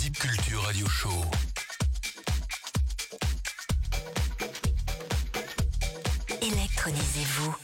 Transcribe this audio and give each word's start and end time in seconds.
Deep 0.00 0.18
Culture 0.18 0.62
Radio 0.62 0.86
Show. 0.86 1.10
Électronisez-vous. 6.42 7.56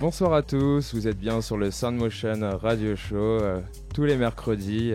Bonsoir 0.00 0.32
à 0.32 0.42
tous, 0.42 0.94
vous 0.94 1.06
êtes 1.08 1.18
bien 1.18 1.40
sur 1.40 1.56
le 1.56 1.70
Sound 1.70 1.98
Motion 1.98 2.58
Radio 2.58 2.96
Show 2.96 3.16
euh, 3.16 3.60
tous 3.92 4.04
les 4.04 4.16
mercredis 4.16 4.94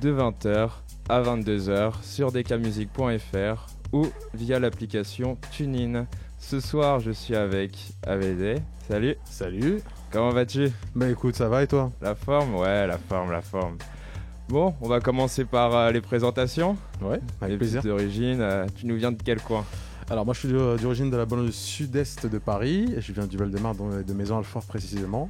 de 0.00 0.12
20h 0.12 0.70
à 1.08 1.22
22h 1.22 2.02
sur 2.02 2.32
dkmusic.fr 2.32 3.66
ou 3.92 4.06
via 4.34 4.58
l'application 4.58 5.36
TuneIn. 5.52 6.06
Ce 6.38 6.60
soir, 6.60 7.00
je 7.00 7.10
suis 7.10 7.36
avec 7.36 7.76
AVD. 8.06 8.60
Salut, 8.88 9.16
Salut. 9.24 9.80
comment 10.10 10.30
vas-tu? 10.30 10.70
Bah 10.94 11.08
écoute, 11.08 11.36
ça 11.36 11.48
va 11.48 11.62
et 11.62 11.66
toi? 11.66 11.92
La 12.00 12.14
forme? 12.14 12.56
Ouais, 12.56 12.86
la 12.86 12.98
forme, 12.98 13.32
la 13.32 13.42
forme. 13.42 13.78
Bon, 14.50 14.74
on 14.80 14.88
va 14.88 14.98
commencer 15.00 15.44
par 15.44 15.74
euh, 15.76 15.90
les 15.92 16.00
présentations. 16.00 16.76
Ouais, 17.00 17.20
les 17.40 17.46
avec 17.46 17.58
plaisir. 17.58 17.80
petites 17.82 17.92
origines. 17.92 18.40
Euh, 18.40 18.66
tu 18.74 18.86
nous 18.86 18.96
viens 18.96 19.12
de 19.12 19.22
quel 19.22 19.40
coin? 19.40 19.64
Alors 20.10 20.24
moi 20.24 20.34
je 20.34 20.40
suis 20.40 20.48
de- 20.48 20.76
d'origine 20.82 21.08
de 21.08 21.16
la 21.16 21.24
banlieue 21.24 21.52
sud-est 21.52 22.26
de 22.26 22.38
Paris, 22.38 22.92
et 22.96 23.00
je 23.00 23.12
viens 23.12 23.26
du 23.26 23.36
Val-de-Marne, 23.36 23.76
donc 23.76 24.04
de 24.04 24.12
Maison 24.12 24.38
Alfort 24.38 24.64
précisément. 24.64 25.28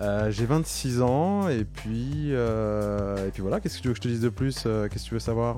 Euh, 0.00 0.30
J'ai 0.30 0.44
26 0.44 1.00
ans 1.00 1.48
et 1.48 1.64
puis, 1.64 2.28
euh, 2.32 3.28
et 3.28 3.30
puis 3.30 3.40
voilà, 3.40 3.58
qu'est-ce 3.60 3.78
que 3.78 3.82
tu 3.82 3.88
veux 3.88 3.94
que 3.94 3.98
je 3.98 4.02
te 4.02 4.08
dise 4.08 4.20
de 4.20 4.28
plus 4.28 4.64
Euh, 4.66 4.88
Qu'est-ce 4.88 5.04
que 5.04 5.08
tu 5.08 5.14
veux 5.14 5.20
savoir? 5.20 5.56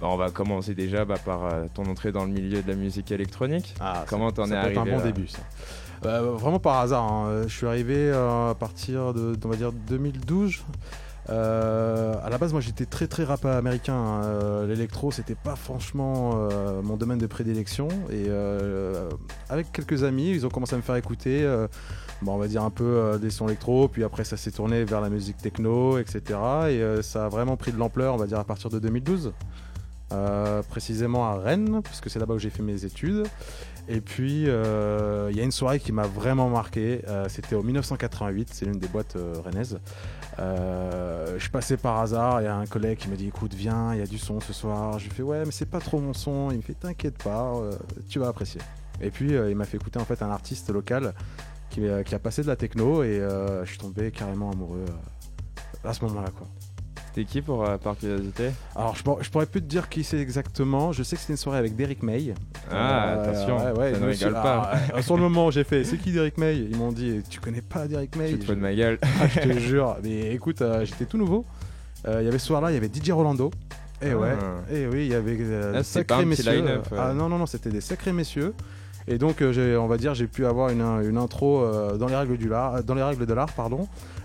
Bah, 0.00 0.06
On 0.10 0.16
va 0.16 0.30
commencer 0.30 0.74
déjà 0.74 1.04
bah, 1.04 1.16
par 1.22 1.44
euh, 1.44 1.64
ton 1.74 1.84
entrée 1.84 2.12
dans 2.12 2.24
le 2.24 2.30
milieu 2.30 2.62
de 2.62 2.68
la 2.68 2.76
musique 2.76 3.12
électronique. 3.12 3.74
ah, 3.80 4.04
Comment 4.08 4.30
t'en 4.30 4.46
es 4.46 4.48
peut 4.48 4.54
être 4.54 4.78
arrivé 4.78 4.94
un 4.94 4.98
bon 4.98 5.04
début 5.04 5.26
ça. 5.28 5.40
Euh, 6.06 6.32
vraiment 6.32 6.58
par 6.58 6.78
hasard, 6.78 7.12
hein. 7.12 7.42
je 7.46 7.54
suis 7.54 7.66
arrivé 7.66 7.94
euh, 7.96 8.50
à 8.50 8.54
partir 8.54 9.12
de, 9.12 9.36
on 9.44 9.48
va 9.48 9.56
dire 9.56 9.70
2012. 9.72 10.60
Euh, 11.30 12.14
à 12.22 12.30
la 12.30 12.38
base, 12.38 12.52
moi 12.52 12.60
j'étais 12.60 12.84
très 12.86 13.06
très 13.06 13.24
rap 13.24 13.44
américain. 13.44 13.94
hein. 13.94 14.24
Euh, 14.24 14.66
L'électro, 14.66 15.12
c'était 15.12 15.36
pas 15.36 15.54
franchement 15.56 16.32
euh, 16.50 16.82
mon 16.82 16.96
domaine 16.96 17.18
de 17.18 17.26
prédilection. 17.26 17.88
Et 18.10 18.26
euh, 18.28 19.08
avec 19.48 19.70
quelques 19.72 20.02
amis, 20.04 20.30
ils 20.30 20.44
ont 20.46 20.48
commencé 20.48 20.74
à 20.74 20.78
me 20.78 20.82
faire 20.82 20.96
écouter, 20.96 21.48
bon, 22.22 22.34
on 22.34 22.38
va 22.38 22.48
dire 22.48 22.62
un 22.62 22.70
peu 22.70 23.18
des 23.20 23.30
sons 23.30 23.46
électro. 23.46 23.88
Puis 23.88 24.02
après, 24.04 24.24
ça 24.24 24.36
s'est 24.36 24.50
tourné 24.50 24.84
vers 24.84 25.00
la 25.00 25.10
musique 25.10 25.36
techno, 25.36 25.98
etc. 25.98 26.38
Et 26.70 27.02
ça 27.02 27.26
a 27.26 27.28
vraiment 27.28 27.56
pris 27.56 27.72
de 27.72 27.78
l'ampleur, 27.78 28.14
on 28.14 28.18
va 28.18 28.26
dire 28.26 28.38
à 28.38 28.44
partir 28.44 28.70
de 28.70 28.78
2012. 28.78 29.32
Euh, 30.12 30.60
précisément 30.68 31.24
à 31.30 31.36
Rennes, 31.38 31.80
puisque 31.82 32.10
c'est 32.10 32.18
là-bas 32.18 32.34
où 32.34 32.38
j'ai 32.38 32.50
fait 32.50 32.62
mes 32.62 32.84
études. 32.84 33.24
Et 33.88 34.00
puis, 34.00 34.42
il 34.42 35.36
y 35.36 35.40
a 35.40 35.42
une 35.42 35.52
soirée 35.52 35.78
qui 35.80 35.92
m'a 35.92 36.06
vraiment 36.06 36.48
marqué. 36.48 37.02
C'était 37.28 37.54
au 37.54 37.62
1988, 37.62 38.48
c'est 38.52 38.64
l'une 38.66 38.78
des 38.78 38.88
boîtes 38.88 39.16
rennaises. 39.44 39.78
Euh, 40.38 41.38
je 41.38 41.50
passais 41.50 41.76
par 41.76 41.98
hasard, 41.98 42.40
il 42.40 42.44
y 42.44 42.48
a 42.48 42.56
un 42.56 42.66
collègue 42.66 42.98
qui 42.98 43.08
m'a 43.08 43.16
dit 43.16 43.28
Écoute, 43.28 43.54
viens, 43.54 43.92
il 43.92 43.98
y 43.98 44.02
a 44.02 44.06
du 44.06 44.18
son 44.18 44.40
ce 44.40 44.52
soir. 44.52 44.98
Je 44.98 45.04
lui 45.04 45.14
fais 45.14 45.22
Ouais, 45.22 45.44
mais 45.44 45.50
c'est 45.50 45.66
pas 45.66 45.80
trop 45.80 46.00
mon 46.00 46.14
son. 46.14 46.50
Il 46.50 46.58
me 46.58 46.62
fait 46.62 46.74
T'inquiète 46.74 47.22
pas, 47.22 47.52
euh, 47.54 47.72
tu 48.08 48.18
vas 48.18 48.28
apprécier. 48.28 48.60
Et 49.00 49.10
puis, 49.10 49.34
euh, 49.34 49.50
il 49.50 49.56
m'a 49.56 49.64
fait 49.64 49.76
écouter 49.76 49.98
en 49.98 50.04
fait 50.04 50.22
un 50.22 50.30
artiste 50.30 50.70
local 50.70 51.14
qui, 51.70 51.86
euh, 51.86 52.02
qui 52.02 52.14
a 52.14 52.18
passé 52.18 52.42
de 52.42 52.46
la 52.46 52.56
techno 52.56 53.02
et 53.02 53.20
je 53.20 53.68
suis 53.68 53.78
tombé 53.78 54.10
carrément 54.10 54.50
amoureux 54.50 54.84
à 55.84 55.92
ce 55.92 56.04
moment-là. 56.04 56.30
quoi. 56.36 56.46
C'était 57.14 57.26
qui 57.28 57.42
pour, 57.42 57.62
euh, 57.68 57.76
par 57.76 57.96
curiosité? 57.98 58.50
Alors, 58.74 58.96
je, 58.96 59.02
pour- 59.02 59.22
je 59.22 59.28
pourrais 59.30 59.44
plus 59.46 59.60
te 59.60 59.66
dire 59.66 59.88
qui 59.90 60.02
c'est 60.02 60.18
exactement. 60.18 60.92
Je 60.92 61.02
sais 61.02 61.14
que 61.16 61.20
c'était 61.20 61.34
une 61.34 61.36
soirée 61.36 61.58
avec 61.58 61.76
Derrick 61.76 62.02
May. 62.02 62.32
Ah, 62.70 63.08
Euh, 63.16 63.22
attention, 63.30 63.56
ouais, 63.58 63.78
ouais, 63.78 63.92
ça 63.94 64.00
ne 64.00 64.06
rigole 64.06 64.32
pas. 64.32 64.70
Ah, 64.90 64.96
ouais, 64.96 65.02
sur 65.02 65.16
le 65.16 65.22
moment, 65.22 65.50
j'ai 65.50 65.64
fait 65.64 65.84
C'est 65.84 65.98
qui 65.98 66.12
Derrick 66.12 66.38
May? 66.38 66.56
Ils 66.56 66.76
m'ont 66.76 66.90
dit 66.92 67.20
Tu 67.28 67.38
connais 67.40 67.60
pas 67.60 67.86
Derrick 67.86 68.16
May? 68.16 68.30
Tu 68.30 68.38
te 68.38 68.44
fous 68.46 68.54
de 68.54 68.60
ma 68.60 68.74
gueule. 68.74 68.98
Ah, 69.02 69.28
je 69.28 69.40
te 69.40 69.58
jure. 69.58 69.96
Mais 70.02 70.32
écoute, 70.34 70.62
euh, 70.62 70.84
j'étais 70.86 71.04
tout 71.04 71.18
nouveau. 71.18 71.44
Euh, 72.08 72.22
Il 72.22 72.24
y 72.24 72.28
avait 72.28 72.38
ce 72.38 72.46
soir-là, 72.46 72.70
il 72.70 72.74
y 72.74 72.76
avait 72.78 72.88
DJ 72.92 73.10
Rolando. 73.10 73.50
Et 74.00 74.10
Ah. 74.12 74.16
ouais. 74.16 74.32
Et 74.72 74.86
oui, 74.86 75.04
il 75.06 75.12
y 75.12 75.14
avait 75.14 75.36
euh, 75.38 75.78
des 75.78 75.82
sacrés 75.84 76.24
messieurs. 76.24 76.50
euh, 76.66 76.78
euh. 76.92 76.96
Ah 76.98 77.12
non, 77.12 77.28
non, 77.28 77.36
non, 77.38 77.46
c'était 77.46 77.70
des 77.70 77.80
sacrés 77.82 78.12
messieurs. 78.12 78.54
Et 79.08 79.18
donc, 79.18 79.42
euh, 79.42 79.76
on 79.76 79.86
va 79.86 79.96
dire, 79.96 80.14
j'ai 80.14 80.26
pu 80.26 80.46
avoir 80.46 80.70
une, 80.70 81.16
intro 81.16 81.62
euh, 81.62 81.96
dans 81.96 82.06
les 82.06 82.14
règles 82.14 82.36
de 82.38 83.34
l'art, 83.34 83.48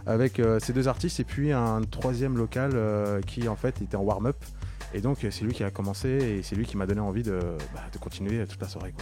avec 0.06 0.40
euh, 0.40 0.60
ces 0.60 0.74
deux 0.74 0.88
artistes 0.88 1.20
et 1.20 1.24
puis 1.24 1.52
un 1.52 1.82
troisième 1.82 2.38
local 2.38 2.72
qui 3.26 3.48
en 3.48 3.56
fait 3.56 3.82
était 3.82 3.98
en 3.98 4.04
warm-up. 4.04 4.38
Et 4.94 5.02
donc, 5.02 5.28
c'est 5.30 5.44
lui 5.44 5.54
qui 5.54 5.64
a 5.64 5.72
commencé 5.72 6.10
et 6.10 6.44
c'est 6.44 6.56
lui 6.56 6.66
qui 6.66 6.78
m'a 6.78 6.86
donné 6.86 7.02
envie 7.02 7.24
de, 7.24 7.40
bah, 7.74 7.82
continuer 8.00 8.46
toute 8.48 8.62
la 8.62 8.70
soirée. 8.70 8.94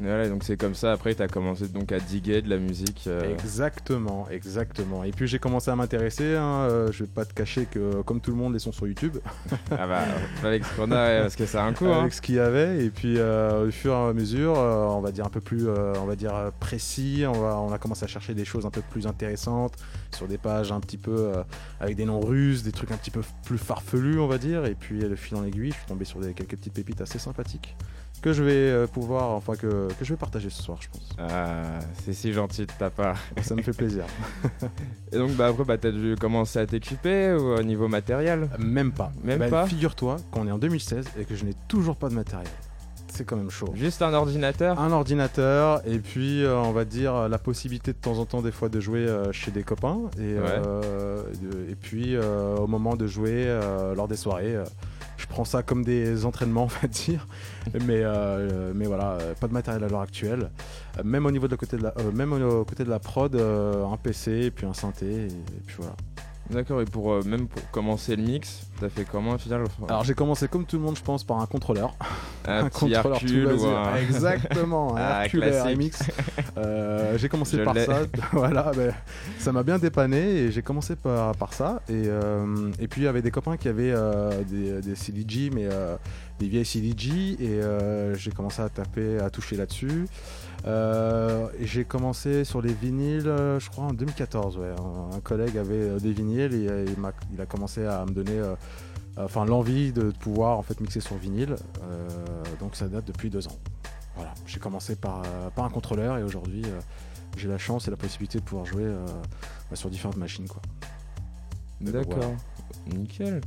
Voilà, 0.00 0.28
donc 0.28 0.44
c'est 0.44 0.56
comme 0.56 0.74
ça. 0.74 0.92
Après, 0.92 1.14
tu 1.14 1.22
as 1.22 1.28
commencé 1.28 1.66
donc 1.68 1.90
à 1.90 1.98
diguer 1.98 2.40
de 2.40 2.48
la 2.48 2.58
musique. 2.58 3.04
euh, 3.08 3.32
Exactement, 3.32 4.28
exactement. 4.30 5.02
Et 5.02 5.10
puis 5.10 5.26
j'ai 5.26 5.38
commencé 5.40 5.70
à 5.70 5.76
m'intéresser. 5.76 6.36
hein, 6.36 6.66
euh, 6.70 6.92
je 6.92 7.02
vais 7.04 7.10
pas 7.10 7.24
te 7.24 7.34
cacher 7.34 7.66
que, 7.66 8.02
comme 8.02 8.20
tout 8.20 8.30
le 8.30 8.36
monde, 8.36 8.52
les 8.52 8.60
sons 8.60 8.70
sur 8.70 8.86
YouTube, 8.86 9.16
ah 9.72 9.86
bah, 9.88 10.02
avec 10.44 10.64
ce 10.64 10.76
qu'on 10.76 10.92
a, 10.92 11.22
parce 11.22 11.34
que 11.34 11.46
c'est 11.46 11.58
un 11.58 11.72
coup. 11.72 11.86
Hein. 11.86 12.00
avec 12.02 12.12
ce 12.14 12.22
qu'il 12.22 12.36
y 12.36 12.38
avait. 12.38 12.84
Et 12.84 12.90
puis 12.90 13.16
euh, 13.18 13.66
au 13.66 13.70
fur 13.72 13.92
et 13.92 14.10
à 14.10 14.12
mesure, 14.12 14.54
euh, 14.56 14.86
on 14.86 15.00
va 15.00 15.10
dire 15.10 15.26
un 15.26 15.30
peu 15.30 15.40
plus, 15.40 15.66
euh, 15.66 15.92
on 16.00 16.04
va 16.06 16.14
dire 16.14 16.34
euh, 16.34 16.50
précis. 16.60 17.24
On, 17.26 17.32
va, 17.40 17.58
on 17.58 17.72
a 17.72 17.78
commencé 17.78 18.04
à 18.04 18.08
chercher 18.08 18.34
des 18.34 18.44
choses 18.44 18.66
un 18.66 18.70
peu 18.70 18.82
plus 18.90 19.06
intéressantes 19.08 19.74
sur 20.14 20.28
des 20.28 20.38
pages 20.38 20.70
un 20.70 20.80
petit 20.80 20.96
peu 20.98 21.10
euh, 21.34 21.42
avec 21.80 21.96
des 21.96 22.04
noms 22.04 22.20
russes, 22.20 22.62
des 22.62 22.72
trucs 22.72 22.92
un 22.92 22.96
petit 22.96 23.10
peu 23.10 23.22
plus 23.44 23.58
farfelus, 23.58 24.20
on 24.20 24.28
va 24.28 24.38
dire. 24.38 24.64
Et 24.64 24.74
puis 24.76 25.00
le 25.00 25.16
fil 25.16 25.36
en 25.36 25.44
aiguille, 25.44 25.70
je 25.72 25.76
suis 25.76 25.86
tombé 25.86 26.04
sur 26.04 26.20
des, 26.20 26.34
quelques 26.34 26.56
petites 26.56 26.72
pépites 26.74 27.00
assez 27.00 27.18
sympathiques 27.18 27.76
que 28.20 28.32
je 28.32 28.42
vais 28.42 28.52
euh, 28.52 28.86
pouvoir, 28.86 29.30
enfin 29.30 29.54
que, 29.54 29.88
que 29.88 30.04
je 30.04 30.12
vais 30.12 30.16
partager 30.16 30.50
ce 30.50 30.62
soir, 30.62 30.78
je 30.80 30.88
pense. 30.88 31.08
Ah, 31.18 31.62
c'est 32.04 32.12
si 32.12 32.32
gentil 32.32 32.62
de 32.66 32.72
ta 32.78 32.90
part. 32.90 33.18
Ça 33.42 33.54
me 33.54 33.62
fait 33.62 33.72
plaisir. 33.76 34.04
Et 35.12 35.18
donc, 35.18 35.32
bah, 35.32 35.46
après, 35.48 35.64
bah, 35.64 35.78
t'as 35.78 35.90
dû 35.90 36.16
commencer 36.20 36.58
à 36.58 36.66
t'équiper 36.66 37.32
au 37.32 37.62
niveau 37.62 37.88
matériel? 37.88 38.48
Même 38.58 38.92
pas. 38.92 39.12
Même 39.22 39.38
Bah, 39.38 39.48
pas? 39.48 39.66
Figure-toi 39.66 40.16
qu'on 40.30 40.46
est 40.46 40.50
en 40.52 40.58
2016 40.58 41.06
et 41.18 41.24
que 41.24 41.34
je 41.34 41.44
n'ai 41.44 41.54
toujours 41.68 41.96
pas 41.96 42.08
de 42.08 42.14
matériel. 42.14 42.48
C'est 43.10 43.24
quand 43.24 43.36
même 43.36 43.50
chaud. 43.50 43.70
Juste 43.74 44.02
un 44.02 44.12
ordinateur? 44.12 44.78
Un 44.80 44.92
ordinateur 44.92 45.80
et 45.86 45.98
puis 45.98 46.44
euh, 46.44 46.56
on 46.58 46.70
va 46.72 46.84
dire 46.84 47.14
euh, 47.16 47.28
la 47.28 47.38
possibilité 47.38 47.92
de 47.92 47.96
temps 47.98 48.18
en 48.18 48.26
temps 48.26 48.42
des 48.42 48.52
fois 48.52 48.68
de 48.68 48.78
jouer 48.78 49.00
euh, 49.08 49.32
chez 49.32 49.50
des 49.50 49.64
copains 49.64 49.98
et, 50.18 50.20
euh, 50.36 51.22
de- 51.42 51.70
et 51.70 51.74
puis 51.74 52.14
euh, 52.14 52.54
au 52.56 52.66
moment 52.68 52.94
de 52.96 53.06
jouer 53.08 53.44
euh, 53.46 53.94
lors 53.96 54.06
des 54.06 54.14
soirées 54.16 54.54
euh, 54.54 54.64
prends 55.28 55.44
ça 55.44 55.62
comme 55.62 55.84
des 55.84 56.24
entraînements 56.24 56.64
on 56.64 56.66
va 56.66 56.88
dire. 56.88 57.26
Mais, 57.86 58.02
euh, 58.02 58.72
mais 58.74 58.86
voilà 58.86 59.18
pas 59.40 59.48
de 59.48 59.52
matériel 59.52 59.84
à 59.84 59.88
l'heure 59.88 60.00
actuelle. 60.00 60.50
Même 61.04 61.26
au 61.26 61.30
niveau 61.30 61.48
de 61.48 61.56
côté 61.56 61.76
de 61.76 61.82
la, 61.82 61.94
euh, 61.98 62.12
même 62.12 62.30
côté 62.64 62.84
de 62.84 62.90
la 62.90 62.98
prod 62.98 63.34
euh, 63.34 63.86
un 63.86 63.96
PC 63.96 64.46
et 64.46 64.50
puis 64.50 64.66
un 64.66 64.74
synthé 64.74 65.26
et 65.26 65.60
puis 65.66 65.76
voilà 65.78 65.94
D'accord, 66.50 66.80
et 66.80 66.86
pour, 66.86 67.12
euh, 67.12 67.22
même 67.26 67.46
pour 67.46 67.70
commencer 67.70 68.16
le 68.16 68.22
mix, 68.22 68.62
t'as 68.80 68.88
fait 68.88 69.04
comment 69.04 69.36
final 69.36 69.64
alors 69.86 70.04
j'ai 70.04 70.14
commencé 70.14 70.48
comme 70.48 70.64
tout 70.64 70.76
le 70.76 70.82
monde 70.82 70.96
je 70.96 71.02
pense 71.02 71.22
par 71.22 71.40
un 71.40 71.46
contrôleur 71.46 71.94
un, 72.46 72.70
contrôleur 72.70 73.18
tout 73.20 73.26
ou 73.26 73.66
un... 73.66 73.96
Exactement, 73.96 74.96
un 74.96 75.00
Ah, 75.00 75.24
Hercule. 75.24 75.44
RMX. 75.44 76.02
Euh, 76.56 77.16
j'ai 77.18 77.28
commencé 77.28 77.56
Je 77.58 77.62
par 77.62 77.76
ça. 77.76 78.00
voilà, 78.32 78.72
ben, 78.74 78.92
ça 79.38 79.52
m'a 79.52 79.62
bien 79.62 79.78
dépanné 79.78 80.18
et 80.18 80.50
j'ai 80.50 80.62
commencé 80.62 80.96
par, 80.96 81.36
par 81.36 81.52
ça. 81.52 81.82
Et, 81.88 81.92
euh, 82.06 82.72
et 82.80 82.88
puis 82.88 83.02
il 83.02 83.04
y 83.04 83.06
avait 83.06 83.22
des 83.22 83.30
copains 83.30 83.56
qui 83.56 83.68
avaient 83.68 83.94
des, 84.48 84.80
des 84.80 84.94
CDJ, 84.96 85.50
mais 85.52 85.68
euh, 85.70 85.96
des 86.38 86.48
vieilles 86.48 86.64
CDJ. 86.64 87.36
Et 87.40 87.48
euh, 87.62 88.14
j'ai 88.14 88.30
commencé 88.30 88.62
à 88.62 88.68
taper, 88.68 89.18
à 89.18 89.30
toucher 89.30 89.56
là-dessus. 89.56 90.06
Euh, 90.66 91.48
j'ai 91.60 91.84
commencé 91.84 92.44
sur 92.44 92.60
les 92.60 92.72
vinyles, 92.72 93.28
euh, 93.28 93.60
je 93.60 93.70
crois 93.70 93.84
en 93.84 93.92
2014. 93.92 94.58
Ouais. 94.58 94.70
Un, 95.14 95.20
collègue 95.20 95.56
avait 95.56 95.98
des 96.00 96.12
vinyles 96.12 96.54
et 96.54 96.84
il, 96.86 97.00
m'a- 97.00 97.12
il 97.32 97.40
a 97.40 97.46
commencé 97.46 97.84
à 97.84 98.04
me 98.04 98.10
donner 98.12 98.40
enfin 99.16 99.44
l'envie 99.44 99.92
de 99.92 100.10
pouvoir 100.10 100.58
en 100.58 100.62
fait 100.62 100.80
mixer 100.80 101.00
sur 101.00 101.16
vinyle. 101.16 101.56
Donc 102.60 102.76
ça 102.76 102.88
date 102.88 103.04
depuis 103.04 103.30
deux 103.30 103.46
ans. 103.48 103.58
Voilà, 104.16 104.34
j'ai 104.46 104.58
commencé 104.58 104.96
par, 104.96 105.22
par 105.54 105.64
un 105.64 105.70
contrôleur 105.70 106.18
et 106.18 106.22
aujourd'hui 106.22 106.62
j'ai 107.36 107.48
la 107.48 107.58
chance 107.58 107.86
et 107.86 107.90
la 107.90 107.96
possibilité 107.96 108.38
de 108.38 108.44
pouvoir 108.44 108.64
jouer 108.66 108.86
bah, 109.70 109.76
sur 109.76 109.90
différentes 109.90 110.16
machines. 110.16 110.46
D'accord, 111.80 112.34
nickel. 112.92 113.40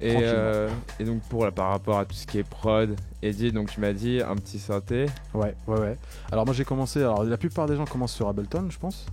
Et, 0.00 0.16
euh, 0.22 0.68
et 1.00 1.04
donc 1.04 1.22
pour 1.28 1.44
la- 1.44 1.50
par 1.52 1.70
rapport 1.70 1.98
à 1.98 2.04
tout 2.04 2.14
ce 2.14 2.26
qui 2.26 2.38
est 2.38 2.48
prod, 2.48 2.94
Eddie, 3.22 3.52
donc 3.52 3.70
tu 3.70 3.80
m'as 3.80 3.92
dit 3.92 4.20
un 4.20 4.34
petit 4.36 4.58
synthé. 4.58 5.06
Ouais, 5.34 5.54
ouais, 5.66 5.78
ouais. 5.80 5.96
Alors 6.30 6.44
moi 6.44 6.54
j'ai 6.54 6.64
commencé, 6.64 7.00
alors 7.00 7.24
la 7.24 7.36
plupart 7.36 7.66
des 7.66 7.76
gens 7.76 7.84
commencent 7.86 8.14
sur 8.14 8.28
Ableton 8.28 8.66
je 8.70 8.78
pense. 8.78 9.06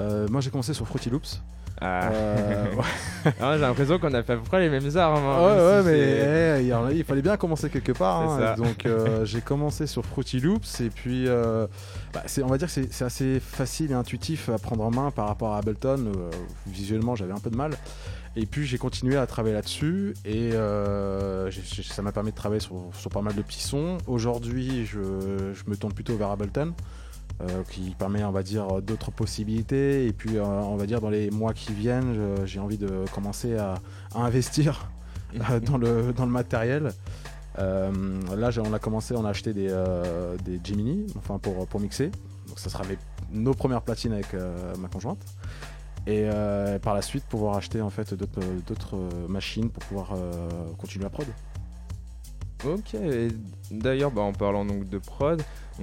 Euh, 0.00 0.26
moi 0.30 0.40
j'ai 0.40 0.50
commencé 0.50 0.74
sur 0.74 0.86
Fruity 0.86 1.10
Loops. 1.10 1.40
Ah. 1.80 2.10
Euh, 2.10 2.64
ouais, 3.24 3.32
Ah, 3.40 3.54
j'ai 3.54 3.60
l'impression 3.60 4.00
qu'on 4.00 4.12
a 4.12 4.22
fait 4.24 4.32
à 4.32 4.36
peu 4.36 4.42
près 4.42 4.58
les 4.58 4.68
mêmes 4.68 4.96
armes. 4.96 5.24
hein, 5.24 5.46
ouais, 5.46 5.62
ouais, 5.76 5.82
si 5.82 5.88
mais 5.88 6.60
eh, 6.92 6.96
il 6.98 7.04
fallait 7.04 7.22
bien 7.22 7.36
commencer 7.36 7.70
quelque 7.70 7.92
part. 7.92 8.20
Hein. 8.22 8.54
Donc 8.56 8.84
euh, 8.84 9.24
j'ai 9.24 9.40
commencé 9.40 9.86
sur 9.86 10.04
Fruity 10.04 10.40
Loops 10.40 10.80
et 10.80 10.90
puis 10.90 11.26
euh, 11.28 11.68
bah, 12.12 12.24
on 12.42 12.48
va 12.48 12.58
dire 12.58 12.66
que 12.72 12.82
c'est 12.90 13.04
assez 13.04 13.38
facile 13.40 13.92
et 13.92 13.94
intuitif 13.94 14.48
à 14.48 14.58
prendre 14.58 14.84
en 14.84 14.90
main 14.90 15.12
par 15.12 15.28
rapport 15.28 15.54
à 15.54 15.58
Ableton. 15.58 16.12
Visuellement 16.66 17.14
j'avais 17.14 17.32
un 17.32 17.38
peu 17.38 17.50
de 17.50 17.56
mal. 17.56 17.70
Et 18.38 18.46
puis 18.46 18.64
j'ai 18.66 18.78
continué 18.78 19.16
à 19.16 19.26
travailler 19.26 19.54
là-dessus 19.56 20.14
et 20.24 20.52
euh, 20.52 21.50
ça 21.50 22.02
m'a 22.02 22.12
permis 22.12 22.30
de 22.30 22.36
travailler 22.36 22.60
sur, 22.60 22.88
sur 22.92 23.10
pas 23.10 23.20
mal 23.20 23.34
de 23.34 23.42
petits 23.42 23.62
sons. 23.62 23.98
Aujourd'hui 24.06 24.86
je, 24.86 25.00
je 25.54 25.68
me 25.68 25.76
tourne 25.76 25.92
plutôt 25.92 26.16
vers 26.16 26.30
Ableton. 26.30 26.72
euh, 27.40 27.62
qui 27.68 27.96
permet, 27.98 28.22
on 28.22 28.30
va 28.30 28.44
dire, 28.44 28.80
d'autres 28.80 29.10
possibilités. 29.10 30.06
Et 30.06 30.12
puis, 30.12 30.38
euh, 30.38 30.44
on 30.44 30.76
va 30.76 30.86
dire, 30.86 31.00
dans 31.00 31.10
les 31.10 31.30
mois 31.30 31.52
qui 31.52 31.72
viennent, 31.72 32.44
j'ai 32.46 32.58
envie 32.60 32.78
de 32.78 33.04
commencer 33.12 33.56
à, 33.56 33.74
à 34.14 34.20
investir 34.20 34.88
dans, 35.66 35.78
le, 35.78 36.12
dans 36.12 36.26
le 36.26 36.32
matériel. 36.32 36.90
là, 37.56 37.90
on 38.64 38.72
a 38.72 38.78
commencé, 38.78 39.14
on 39.16 39.24
a 39.24 39.30
acheté 39.30 39.52
des, 39.52 39.68
des 40.44 40.60
Gemini, 40.62 41.06
enfin 41.16 41.38
pour, 41.38 41.66
pour 41.66 41.80
mixer. 41.80 42.10
Donc 42.46 42.58
ça 42.58 42.70
sera 42.70 42.84
nos 43.32 43.54
premières 43.54 43.82
platines 43.82 44.12
avec 44.12 44.32
ma 44.78 44.88
conjointe 44.88 45.24
et 46.08 46.26
par 46.82 46.94
la 46.94 47.02
suite 47.02 47.24
pouvoir 47.24 47.56
acheter 47.56 47.80
en 47.80 47.90
fait 47.90 48.14
d'autres 48.14 48.96
machines 49.28 49.70
pour 49.70 49.84
pouvoir 49.84 50.14
continuer 50.78 51.04
à 51.04 51.10
prod. 51.10 51.26
Ok, 52.64 52.96
d'ailleurs 53.70 54.10
bah, 54.10 54.22
en 54.22 54.32
parlant 54.32 54.64
donc 54.64 54.88
de 54.88 54.98
prod, 54.98 55.40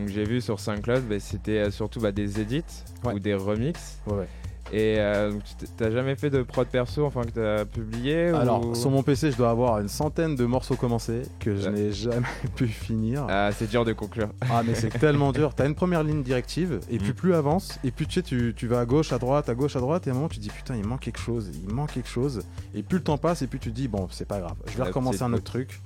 j'ai 0.07 0.25
vu 0.25 0.41
sur 0.41 0.59
SoundCloud, 0.59 1.07
bah, 1.07 1.19
c'était 1.19 1.59
euh, 1.59 1.71
surtout 1.71 2.01
bah, 2.01 2.11
des 2.11 2.41
edits 2.41 2.63
ou 3.05 3.19
des 3.19 3.33
remixes. 3.33 3.99
Ouais, 4.07 4.27
Et 4.71 4.95
euh, 4.97 5.31
t'as 5.77 5.91
jamais 5.91 6.15
fait 6.15 6.29
de 6.29 6.41
prod 6.41 6.67
perso, 6.67 7.05
enfin 7.05 7.21
que 7.23 7.29
t'as 7.29 7.65
publié 7.65 8.29
Alors 8.29 8.75
sur 8.75 8.89
mon 8.89 9.03
PC, 9.03 9.31
je 9.31 9.37
dois 9.37 9.51
avoir 9.51 9.79
une 9.79 9.87
centaine 9.87 10.35
de 10.35 10.45
morceaux 10.45 10.75
commencés 10.75 11.21
que 11.39 11.55
je 11.55 11.69
n'ai 11.69 11.91
jamais 11.91 12.25
pu 12.55 12.67
finir. 12.67 13.27
Ah, 13.29 13.51
c'est 13.51 13.69
dur 13.69 13.85
de 13.85 13.93
conclure. 13.93 14.29
Ah, 14.51 14.63
mais 14.65 14.73
c'est 14.73 14.89
tellement 14.89 15.31
dur. 15.33 15.53
T'as 15.53 15.65
une 15.65 15.75
première 15.75 16.03
ligne 16.03 16.23
directive, 16.23 16.79
et 16.89 16.97
puis 16.97 17.09
mm. 17.09 17.15
plus 17.15 17.33
avance, 17.33 17.77
et 17.83 17.91
plus 17.91 18.07
tu 18.07 18.13
sais, 18.15 18.21
tu, 18.21 18.53
tu, 18.55 18.67
vas 18.67 18.79
à 18.79 18.85
gauche, 18.85 19.11
à 19.11 19.17
droite, 19.17 19.49
à 19.49 19.55
gauche, 19.55 19.75
à 19.75 19.79
droite, 19.79 20.07
et 20.07 20.09
à 20.09 20.13
un 20.13 20.15
moment 20.15 20.29
tu 20.29 20.39
dis 20.39 20.49
putain, 20.49 20.75
il 20.75 20.85
manque 20.85 21.01
quelque 21.01 21.19
chose, 21.19 21.51
il 21.53 21.73
manque 21.73 21.91
quelque 21.91 22.09
chose. 22.09 22.43
Et 22.73 22.83
plus 22.83 22.99
le 22.99 23.03
temps 23.03 23.17
passe, 23.17 23.41
et 23.41 23.47
plus 23.47 23.59
tu 23.59 23.71
dis 23.71 23.87
bon, 23.87 24.07
c'est 24.11 24.27
pas 24.27 24.39
grave, 24.39 24.55
je 24.67 24.77
vais 24.77 24.83
recommencer 24.83 25.23
un 25.23 25.33
autre 25.33 25.43
truc 25.43 25.81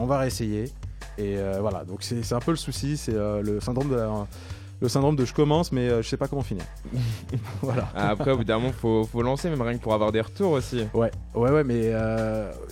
on 0.00 0.06
va 0.06 0.18
réessayer. 0.18 0.64
Et 1.18 1.36
euh, 1.36 1.58
voilà, 1.60 1.84
donc 1.84 2.02
c'est 2.02 2.32
un 2.32 2.40
peu 2.40 2.52
le 2.52 2.56
souci, 2.56 2.96
c'est 2.96 3.14
euh, 3.14 3.42
le 3.42 3.60
syndrome 3.60 3.90
de 3.90 3.96
le 4.80 4.88
syndrome 4.88 5.16
de 5.16 5.24
je 5.24 5.34
commence 5.34 5.72
mais 5.72 5.88
euh, 5.88 6.02
je 6.02 6.08
sais 6.08 6.16
pas 6.16 6.28
comment 6.28 6.42
finir. 6.42 6.64
voilà. 7.62 7.88
Ah, 7.94 8.10
après 8.10 8.32
au 8.32 8.38
bout 8.38 8.44
d'un 8.44 8.58
moment 8.58 8.72
faut, 8.72 9.04
faut 9.04 9.22
lancer 9.22 9.50
même 9.50 9.60
rien 9.62 9.76
que 9.76 9.82
pour 9.82 9.94
avoir 9.94 10.12
des 10.12 10.20
retours 10.20 10.52
aussi. 10.52 10.84
Ouais, 10.94 11.10
ouais, 11.34 11.50
ouais, 11.50 11.64
mais 11.64 11.92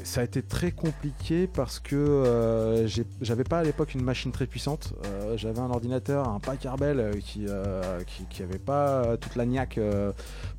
ça 0.04 0.20
a 0.20 0.24
été 0.24 0.42
très 0.42 0.72
compliqué 0.72 1.46
parce 1.46 1.80
que 1.80 2.86
j'avais 3.20 3.44
pas 3.44 3.58
à 3.58 3.62
l'époque 3.62 3.94
une 3.94 4.02
machine 4.02 4.32
très 4.32 4.46
puissante. 4.46 4.94
j'avais 5.36 5.60
un 5.60 5.70
ordinateur, 5.70 6.28
un 6.28 6.40
Packard 6.40 6.76
Bell 6.76 7.18
qui, 7.20 7.46
qui, 8.06 8.24
qui 8.28 8.42
avait 8.42 8.58
pas 8.58 9.16
toute 9.18 9.36
la 9.36 9.46
niaque 9.46 9.78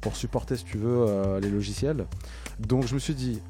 pour 0.02 0.16
supporter 0.16 0.56
si 0.56 0.66
tu 0.66 0.78
veux 0.78 1.40
les 1.42 1.50
logiciels. 1.50 2.06
Donc 2.60 2.88
je 2.88 2.94
me 2.94 3.00
suis 3.00 3.16
dit 3.16 3.42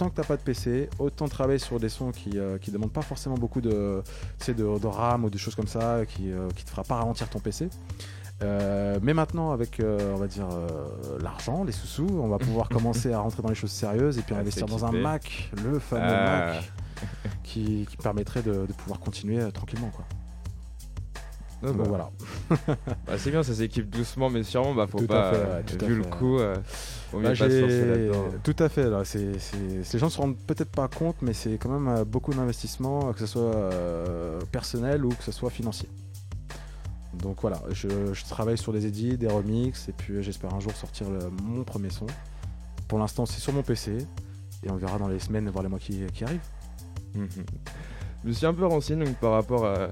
tant 0.00 0.08
que 0.08 0.14
t'as 0.14 0.24
pas 0.24 0.38
de 0.38 0.42
PC, 0.42 0.88
autant 0.98 1.28
travailler 1.28 1.58
sur 1.58 1.78
des 1.78 1.90
sons 1.90 2.10
qui, 2.10 2.30
ne 2.30 2.40
euh, 2.40 2.58
demandent 2.68 2.92
pas 2.92 3.02
forcément 3.02 3.34
beaucoup 3.34 3.60
de, 3.60 4.02
de, 4.48 4.52
de 4.54 4.86
RAM 4.86 5.24
ou 5.24 5.30
de 5.30 5.36
choses 5.36 5.54
comme 5.54 5.66
ça, 5.66 6.06
qui, 6.08 6.32
euh, 6.32 6.48
qui 6.56 6.64
te 6.64 6.70
fera 6.70 6.84
pas 6.84 6.94
ralentir 6.96 7.28
ton 7.28 7.38
PC. 7.38 7.68
Euh, 8.42 8.98
mais 9.02 9.12
maintenant, 9.12 9.52
avec 9.52 9.82
on 9.84 10.16
va 10.16 10.26
dire 10.26 10.48
l'argent, 11.20 11.64
les 11.64 11.72
sous-sous, 11.72 12.08
on 12.08 12.28
va 12.28 12.38
pouvoir 12.38 12.68
commencer 12.70 13.12
à 13.12 13.20
rentrer 13.20 13.42
dans 13.42 13.50
les 13.50 13.54
choses 13.54 13.72
sérieuses 13.72 14.16
et 14.16 14.22
puis 14.22 14.34
ah, 14.34 14.40
investir 14.40 14.64
dans 14.64 14.86
un 14.86 14.92
Mac, 14.92 15.50
le 15.62 15.78
fameux 15.78 16.02
ah. 16.06 16.54
Mac, 16.54 16.72
qui, 17.42 17.86
permettrait 18.02 18.42
de, 18.42 18.64
pouvoir 18.78 19.00
continuer 19.00 19.52
tranquillement. 19.52 19.90
Quoi. 19.90 20.06
Donc 21.62 21.76
bah. 21.76 21.84
voilà. 21.86 22.10
bah, 23.06 23.18
c'est 23.18 23.30
bien, 23.30 23.42
ça 23.42 23.54
s'équipe 23.54 23.88
doucement, 23.90 24.30
mais 24.30 24.42
sûrement, 24.42 24.74
bah, 24.74 24.86
faut 24.86 25.02
pas, 25.02 25.60
vu 25.82 25.96
le 25.96 26.04
coup, 26.04 26.38
bah, 27.12 27.32
tout 28.42 28.56
à 28.58 28.68
fait. 28.68 28.88
Là, 28.88 29.04
c'est, 29.04 29.32
Les 29.92 29.98
gens 29.98 30.08
se 30.08 30.18
rendent 30.18 30.38
peut-être 30.38 30.70
pas 30.70 30.88
compte, 30.88 31.16
mais 31.22 31.32
c'est 31.32 31.58
quand 31.58 31.68
même 31.68 31.88
euh, 31.88 32.04
beaucoup 32.04 32.32
d'investissement, 32.32 33.12
que 33.12 33.18
ce 33.18 33.26
soit 33.26 33.54
euh, 33.54 34.40
personnel 34.52 35.04
ou 35.04 35.10
que 35.10 35.22
ce 35.22 35.32
soit 35.32 35.50
financier. 35.50 35.88
Donc 37.14 37.38
voilà, 37.42 37.60
je, 37.72 37.88
travaille 38.28 38.56
sur 38.56 38.72
des 38.72 38.86
edits, 38.86 39.18
des 39.18 39.28
remixes, 39.28 39.88
et 39.88 39.92
puis 39.92 40.22
j'espère 40.22 40.54
un 40.54 40.60
jour 40.60 40.72
sortir 40.72 41.06
mon 41.42 41.64
premier 41.64 41.90
son. 41.90 42.06
Pour 42.88 42.98
l'instant, 42.98 43.26
c'est 43.26 43.40
sur 43.40 43.52
mon 43.52 43.62
PC, 43.62 43.98
et 44.62 44.70
on 44.70 44.76
verra 44.76 44.98
dans 44.98 45.08
les 45.08 45.18
semaines, 45.18 45.48
voire 45.50 45.62
les 45.62 45.68
mois 45.68 45.78
qui, 45.78 46.02
arrivent. 46.22 46.40
Mhm. 47.14 47.28
Je 48.22 48.28
me 48.28 48.32
suis 48.32 48.46
un 48.46 48.54
peu 48.54 48.64
renseigné 48.64 49.04
donc, 49.04 49.16
par 49.16 49.32
rapport 49.32 49.66
à 49.66 49.88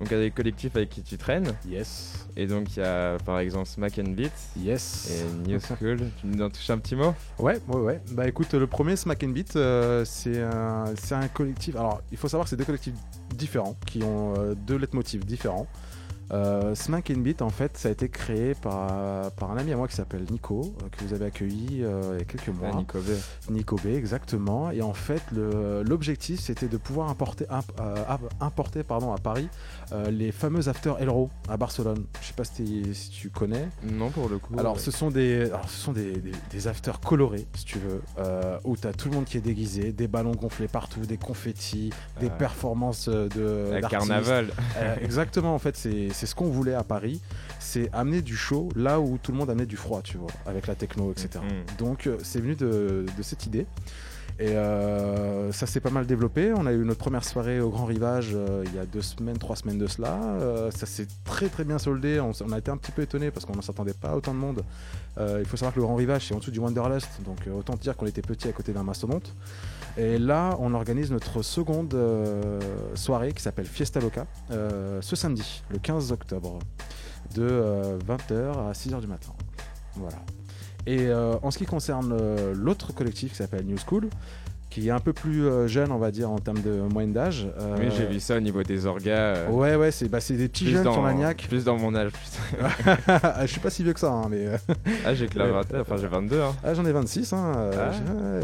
donc 0.00 0.10
il 0.10 0.14
y 0.14 0.20
a 0.20 0.22
des 0.22 0.30
collectifs 0.30 0.74
avec 0.76 0.88
qui 0.88 1.02
tu 1.02 1.18
traînes. 1.18 1.52
Yes. 1.68 2.26
Et 2.34 2.46
donc 2.46 2.74
il 2.74 2.80
y 2.80 2.82
a 2.82 3.18
par 3.18 3.38
exemple 3.38 3.66
Smack 3.66 3.98
and 3.98 4.12
Beat. 4.12 4.32
Yes. 4.58 5.10
Et 5.10 5.48
New 5.48 5.60
School. 5.60 5.98
tu 6.20 6.26
nous 6.26 6.42
en 6.42 6.48
touches 6.48 6.70
un 6.70 6.78
petit 6.78 6.96
mot? 6.96 7.14
Ouais, 7.38 7.60
ouais, 7.68 7.80
ouais. 7.80 8.00
Bah 8.12 8.26
écoute, 8.26 8.54
le 8.54 8.66
premier 8.66 8.96
Smack 8.96 9.22
and 9.24 9.28
Beat, 9.28 9.56
euh, 9.56 10.06
c'est 10.06 10.40
un, 10.40 10.86
un, 11.10 11.28
collectif. 11.28 11.76
Alors 11.76 12.00
il 12.10 12.16
faut 12.16 12.28
savoir 12.28 12.46
que 12.46 12.50
c'est 12.50 12.56
deux 12.56 12.64
collectifs 12.64 12.94
différents 13.34 13.76
qui 13.86 14.02
ont 14.02 14.34
euh, 14.38 14.54
deux 14.54 14.76
leitmotifs 14.76 15.26
différents. 15.26 15.66
Euh, 16.32 16.74
Smack 16.76 17.10
and 17.10 17.20
Beat, 17.20 17.42
en 17.42 17.50
fait, 17.50 17.76
ça 17.76 17.88
a 17.88 17.92
été 17.92 18.08
créé 18.08 18.54
par, 18.54 19.32
par 19.32 19.50
un 19.50 19.56
ami 19.56 19.72
à 19.72 19.76
moi 19.76 19.88
qui 19.88 19.96
s'appelle 19.96 20.24
Nico, 20.30 20.74
que 20.92 21.04
vous 21.04 21.12
avez 21.12 21.26
accueilli 21.26 21.82
euh, 21.82 22.12
il 22.12 22.18
y 22.20 22.22
a 22.22 22.24
quelques 22.24 22.48
mois. 22.48 22.70
Nico 22.72 22.98
B. 23.00 23.50
Nico 23.50 23.76
B, 23.76 23.86
exactement. 23.86 24.70
Et 24.70 24.80
en 24.80 24.92
fait, 24.92 25.22
l'objectif, 25.32 26.40
c'était 26.40 26.68
de 26.68 26.76
pouvoir 26.76 27.08
importer, 27.10 27.46
importer 28.40 28.84
pardon, 28.84 29.12
à 29.12 29.18
Paris 29.18 29.48
les 30.10 30.32
fameux 30.32 30.68
After 30.68 30.94
Elro 30.98 31.30
à 31.48 31.56
Barcelone. 31.56 32.04
Je 32.20 32.28
sais 32.28 32.32
pas 32.34 32.44
si, 32.44 32.94
si, 32.94 33.10
tu 33.10 33.30
connais. 33.30 33.68
Non, 33.82 34.10
pour 34.10 34.28
le 34.28 34.38
coup. 34.38 34.54
Alors, 34.58 34.78
ce 34.78 34.90
sont 34.90 35.10
des, 35.10 35.46
alors, 35.46 35.68
ce 35.68 35.80
sont 35.80 35.92
des, 35.92 36.22
des, 36.50 36.68
afters 36.68 37.00
colorés, 37.00 37.46
si 37.54 37.64
tu 37.64 37.78
veux, 37.78 38.00
où 38.64 38.76
tu 38.76 38.86
as 38.86 38.92
tout 38.92 39.08
le 39.08 39.14
monde 39.14 39.24
qui 39.24 39.36
est 39.36 39.42
déguisé, 39.42 39.92
des 39.92 40.08
ballons 40.08 40.34
gonflés 40.34 40.68
partout, 40.68 41.00
des 41.00 41.16
confettis, 41.16 41.90
des 42.20 42.30
performances 42.30 43.08
de. 43.08 43.70
La 43.72 43.82
carnaval. 43.82 44.48
exactement, 45.02 45.54
en 45.54 45.58
fait, 45.58 45.76
c'est 45.76 46.10
ce 46.12 46.34
qu'on 46.34 46.48
voulait 46.48 46.74
à 46.74 46.84
Paris, 46.84 47.20
c'est 47.58 47.88
amener 47.92 48.22
du 48.22 48.36
chaud 48.36 48.68
là 48.76 49.00
où 49.00 49.18
tout 49.18 49.32
le 49.32 49.38
monde 49.38 49.50
amenait 49.50 49.66
du 49.66 49.76
froid, 49.76 50.02
tu 50.02 50.16
vois, 50.16 50.30
avec 50.46 50.66
la 50.66 50.74
techno, 50.74 51.12
etc. 51.12 51.28
Mm-hmm. 51.34 51.78
Donc 51.78 52.06
euh, 52.06 52.18
c'est 52.22 52.40
venu 52.40 52.54
de, 52.54 53.06
cette 53.22 53.46
idée. 53.46 53.66
Et 54.40 54.56
euh, 54.56 55.52
ça 55.52 55.66
s'est 55.66 55.80
pas 55.80 55.90
mal 55.90 56.06
développé. 56.06 56.52
On 56.56 56.64
a 56.66 56.72
eu 56.72 56.78
notre 56.78 56.98
première 56.98 57.24
soirée 57.24 57.60
au 57.60 57.68
Grand 57.68 57.84
Rivage 57.84 58.30
euh, 58.32 58.64
il 58.66 58.74
y 58.74 58.78
a 58.78 58.86
deux 58.86 59.02
semaines, 59.02 59.36
trois 59.36 59.54
semaines 59.54 59.78
de 59.78 59.86
cela. 59.86 60.18
ça 60.70 60.86
s'est 60.86 61.06
très 61.24 61.48
très 61.48 61.64
bien 61.64 61.78
soldé. 61.78 62.20
On, 62.20 62.52
a 62.52 62.58
été 62.58 62.70
un 62.70 62.76
petit 62.78 62.92
peu 62.92 63.02
étonné 63.02 63.30
parce 63.30 63.44
qu'on 63.44 63.56
ne 63.56 63.62
s'attendait 63.62 63.92
pas 63.92 64.16
autant 64.16 64.32
de 64.32 64.38
monde. 64.38 64.64
il 65.18 65.44
faut 65.44 65.56
savoir 65.56 65.74
que 65.74 65.80
le 65.80 65.84
Grand 65.84 65.96
Rivage 65.96 66.26
c'est 66.26 66.34
en 66.34 66.38
dessous 66.38 66.50
du 66.50 66.58
Wanderlust, 66.58 67.20
donc 67.24 67.38
autant 67.54 67.74
dire 67.74 67.96
qu'on 67.96 68.06
était 68.06 68.22
petit 68.22 68.48
à 68.48 68.52
côté 68.52 68.72
d'un 68.72 68.82
mastodonte. 68.82 69.34
Et 69.96 70.18
là, 70.18 70.56
on 70.60 70.74
organise 70.74 71.10
notre 71.10 71.42
seconde 71.42 71.94
euh, 71.94 72.60
soirée 72.94 73.32
qui 73.32 73.42
s'appelle 73.42 73.66
Fiesta 73.66 74.00
Loca 74.00 74.26
euh, 74.50 75.00
ce 75.02 75.16
samedi, 75.16 75.62
le 75.70 75.78
15 75.78 76.12
octobre, 76.12 76.58
de 77.34 77.98
20h 78.06 78.32
euh, 78.32 78.70
à 78.70 78.72
6h 78.72 79.00
du 79.00 79.06
matin. 79.06 79.32
Voilà. 79.96 80.16
Et 80.86 81.12
en 81.12 81.50
ce 81.50 81.58
qui 81.58 81.66
concerne 81.66 82.16
l'autre 82.52 82.92
collectif 82.94 83.32
qui 83.32 83.36
s'appelle 83.36 83.64
New 83.64 83.76
School, 83.78 84.08
qui 84.70 84.86
est 84.86 84.92
un 84.92 85.00
peu 85.00 85.12
plus 85.12 85.46
euh, 85.46 85.66
jeune, 85.66 85.90
on 85.90 85.98
va 85.98 86.12
dire, 86.12 86.30
en 86.30 86.38
termes 86.38 86.62
de 86.62 86.80
moyenne 86.92 87.12
d'âge. 87.12 87.48
Euh, 87.58 87.76
oui, 87.78 87.88
j'ai 87.96 88.06
vu 88.06 88.20
ça 88.20 88.36
au 88.36 88.40
niveau 88.40 88.62
des 88.62 88.86
orgas. 88.86 89.34
Euh, 89.36 89.50
ouais, 89.50 89.74
ouais, 89.74 89.90
c'est 89.90 90.08
bah, 90.08 90.20
des 90.28 90.48
petits 90.48 90.70
jeunes 90.70 90.84
dans, 90.84 91.02
maniaques. 91.02 91.46
Plus 91.48 91.64
dans 91.64 91.76
mon 91.76 91.94
âge. 91.94 92.12
je 93.42 93.46
suis 93.46 93.60
pas 93.60 93.70
si 93.70 93.82
vieux 93.82 93.92
que 93.92 94.00
ça, 94.00 94.12
hein, 94.12 94.28
mais. 94.30 94.46
ah, 95.04 95.12
j'ai 95.12 95.26
que 95.26 95.38
la 95.38 95.48
vingtaine, 95.48 95.80
enfin 95.80 95.96
j'ai 95.96 96.06
22. 96.06 96.40
Hein. 96.40 96.54
Ah, 96.62 96.72
j'en 96.74 96.86
ai 96.86 96.92
26. 96.92 97.32
Hein, 97.32 97.70
ah. 97.76 97.90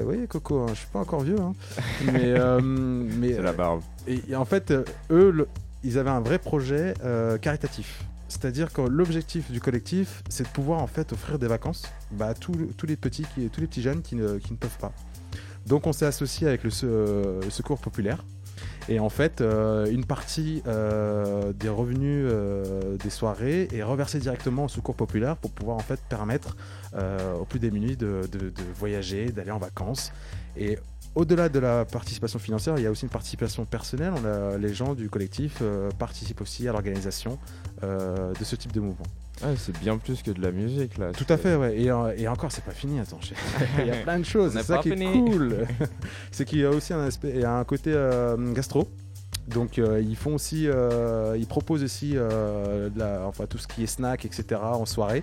oui, 0.05 0.26
Coco, 0.28 0.62
hein, 0.62 0.66
je 0.71 0.81
suis 0.81 0.88
pas 0.93 0.99
encore 0.99 1.21
vieux. 1.21 1.40
Hein. 1.40 1.55
mais. 2.12 2.35
mais 2.61 3.35
c'est 3.35 3.43
la 3.43 3.52
barbe. 3.52 3.81
Et, 4.09 4.35
en 4.35 4.45
fait, 4.45 4.75
eux, 5.11 5.47
ils 5.85 5.99
avaient 5.99 6.11
un 6.11 6.21
vrai 6.21 6.38
projet 6.38 6.95
caritatif. 7.40 8.05
C'est-à-dire 8.28 8.73
que 8.73 8.80
l'objectif 8.80 9.50
du 9.50 9.61
collectif, 9.61 10.23
c'est 10.28 10.45
de 10.45 10.49
pouvoir 10.49 10.83
en 10.83 10.87
fait 10.87 11.12
offrir 11.12 11.38
des 11.38 11.47
vacances 11.47 11.85
bah, 12.12 12.28
à 12.28 12.35
tous, 12.35 12.52
tous, 12.76 12.87
les 12.87 12.97
petits, 12.97 13.25
tous 13.52 13.61
les 13.61 13.66
petits 13.66 13.83
jeunes 13.83 14.02
qui 14.02 14.16
ne, 14.16 14.38
peuvent 14.38 14.78
pas. 14.78 14.92
Donc 15.66 15.87
on 15.87 15.92
s'est 15.92 16.06
associé 16.06 16.47
avec 16.47 16.64
le, 16.64 16.71
Secours 16.71 17.80
Populaire. 17.80 18.25
Et 18.88 19.00
en 19.00 19.09
fait, 19.09 19.40
euh, 19.40 19.87
une 19.87 20.04
partie 20.04 20.62
euh, 20.66 21.52
des 21.52 21.68
revenus 21.68 22.28
euh, 22.30 22.97
des 22.97 23.11
soirées 23.11 23.68
est 23.73 23.83
reversée 23.83 24.21
directement 24.21 24.66
au 24.66 24.68
Secours 24.68 24.95
Populaire 24.95 25.37
pour 25.37 25.50
pouvoir 25.50 25.76
en 25.76 25.80
fait 25.80 26.00
permettre 26.09 26.56
aux 27.38 27.45
plus 27.45 27.59
démunis 27.59 27.97
de, 27.97 28.23
de 28.33 28.52
voyager, 28.75 29.26
d'aller 29.30 29.50
en 29.50 29.59
vacances. 29.59 30.12
Et 30.56 30.78
au-delà 31.16 31.49
de 31.49 31.58
la 31.58 31.85
participation 31.85 32.38
financière, 32.38 32.78
il 32.78 32.85
y 32.85 32.87
a 32.87 32.90
aussi 32.90 33.02
une 33.02 33.11
participation 33.11 33.64
personnelle. 33.64 34.12
On 34.16 34.25
a, 34.25 34.56
les 34.56 34.73
gens 34.73 34.94
du 34.94 35.11
collectif 35.11 35.62
participent 35.99 36.40
aussi 36.40 36.68
à 36.68 36.73
l'organisation 36.73 37.38
de 37.82 38.44
ce 38.44 38.54
type 38.54 38.73
de 38.73 38.80
mouvement. 38.80 39.06
Ah, 39.42 39.49
c'est 39.56 39.78
bien 39.78 39.99
plus 39.99 40.23
que 40.23 40.30
de 40.30 40.40
la 40.40 40.50
musique 40.50 40.96
là. 40.96 41.12
Tout 41.12 41.26
à 41.28 41.37
fait, 41.37 41.56
ouais. 41.56 41.78
Et, 41.78 41.90
euh, 41.90 42.14
et 42.16 42.26
encore, 42.26 42.50
c'est 42.50 42.64
pas 42.64 42.73
fini. 42.73 42.99
Attends, 43.00 43.20
il 43.78 43.87
y 43.87 43.90
a 43.90 43.96
plein 43.96 44.18
de 44.18 44.25
choses. 44.25 44.52
C'est 44.52 44.62
ça 44.62 44.78
qui 44.78 44.90
est 44.90 44.96
cool. 44.96 45.66
c'est 46.30 46.44
qu'il 46.44 46.61
y 46.61 46.64
a 46.64 46.70
aussi 46.70 46.92
un 46.94 47.04
aspect, 47.04 47.32
il 47.35 47.40
y 47.40 47.44
a 47.44 47.52
un 47.52 47.64
côté 47.64 47.92
euh, 47.94 48.52
gastro. 48.54 48.88
Donc 49.49 49.78
euh, 49.78 50.00
ils 50.00 50.16
font 50.16 50.35
aussi, 50.35 50.66
ils 51.37 51.46
proposent 51.46 51.85
aussi 51.85 52.14
la, 52.14 53.23
enfin 53.26 53.46
tout 53.46 53.58
ce 53.58 53.68
qui 53.68 53.85
est 53.85 53.87
snack, 53.87 54.25
etc. 54.25 54.61
en 54.61 54.87
soirée. 54.87 55.23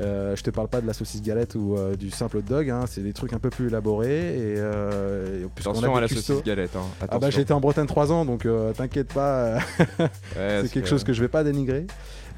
Euh, 0.00 0.36
je 0.36 0.42
te 0.42 0.50
parle 0.50 0.68
pas 0.68 0.80
de 0.80 0.86
la 0.86 0.92
saucisse 0.92 1.22
galette 1.22 1.54
ou 1.54 1.76
euh, 1.76 1.96
du 1.96 2.10
simple 2.10 2.38
hot 2.38 2.42
dog, 2.42 2.70
hein, 2.70 2.84
c'est 2.86 3.02
des 3.02 3.12
trucs 3.12 3.32
un 3.32 3.38
peu 3.38 3.50
plus 3.50 3.68
élaborés. 3.68 4.36
Et, 4.36 4.54
euh, 4.56 5.46
Attention 5.58 5.96
à 5.96 6.00
la 6.00 6.08
saucisse 6.08 6.42
galette. 6.42 6.76
Hein. 6.76 7.06
Ah 7.08 7.18
bah 7.18 7.30
j'ai 7.30 7.42
été 7.42 7.52
en 7.52 7.60
Bretagne 7.60 7.86
3 7.86 8.12
ans, 8.12 8.24
donc 8.24 8.46
t'inquiète 8.76 9.12
pas, 9.12 9.58
c'est 10.34 10.70
quelque 10.70 10.88
chose 10.88 11.04
que 11.04 11.12
je 11.12 11.20
vais 11.20 11.28
pas 11.28 11.44
dénigrer. 11.44 11.86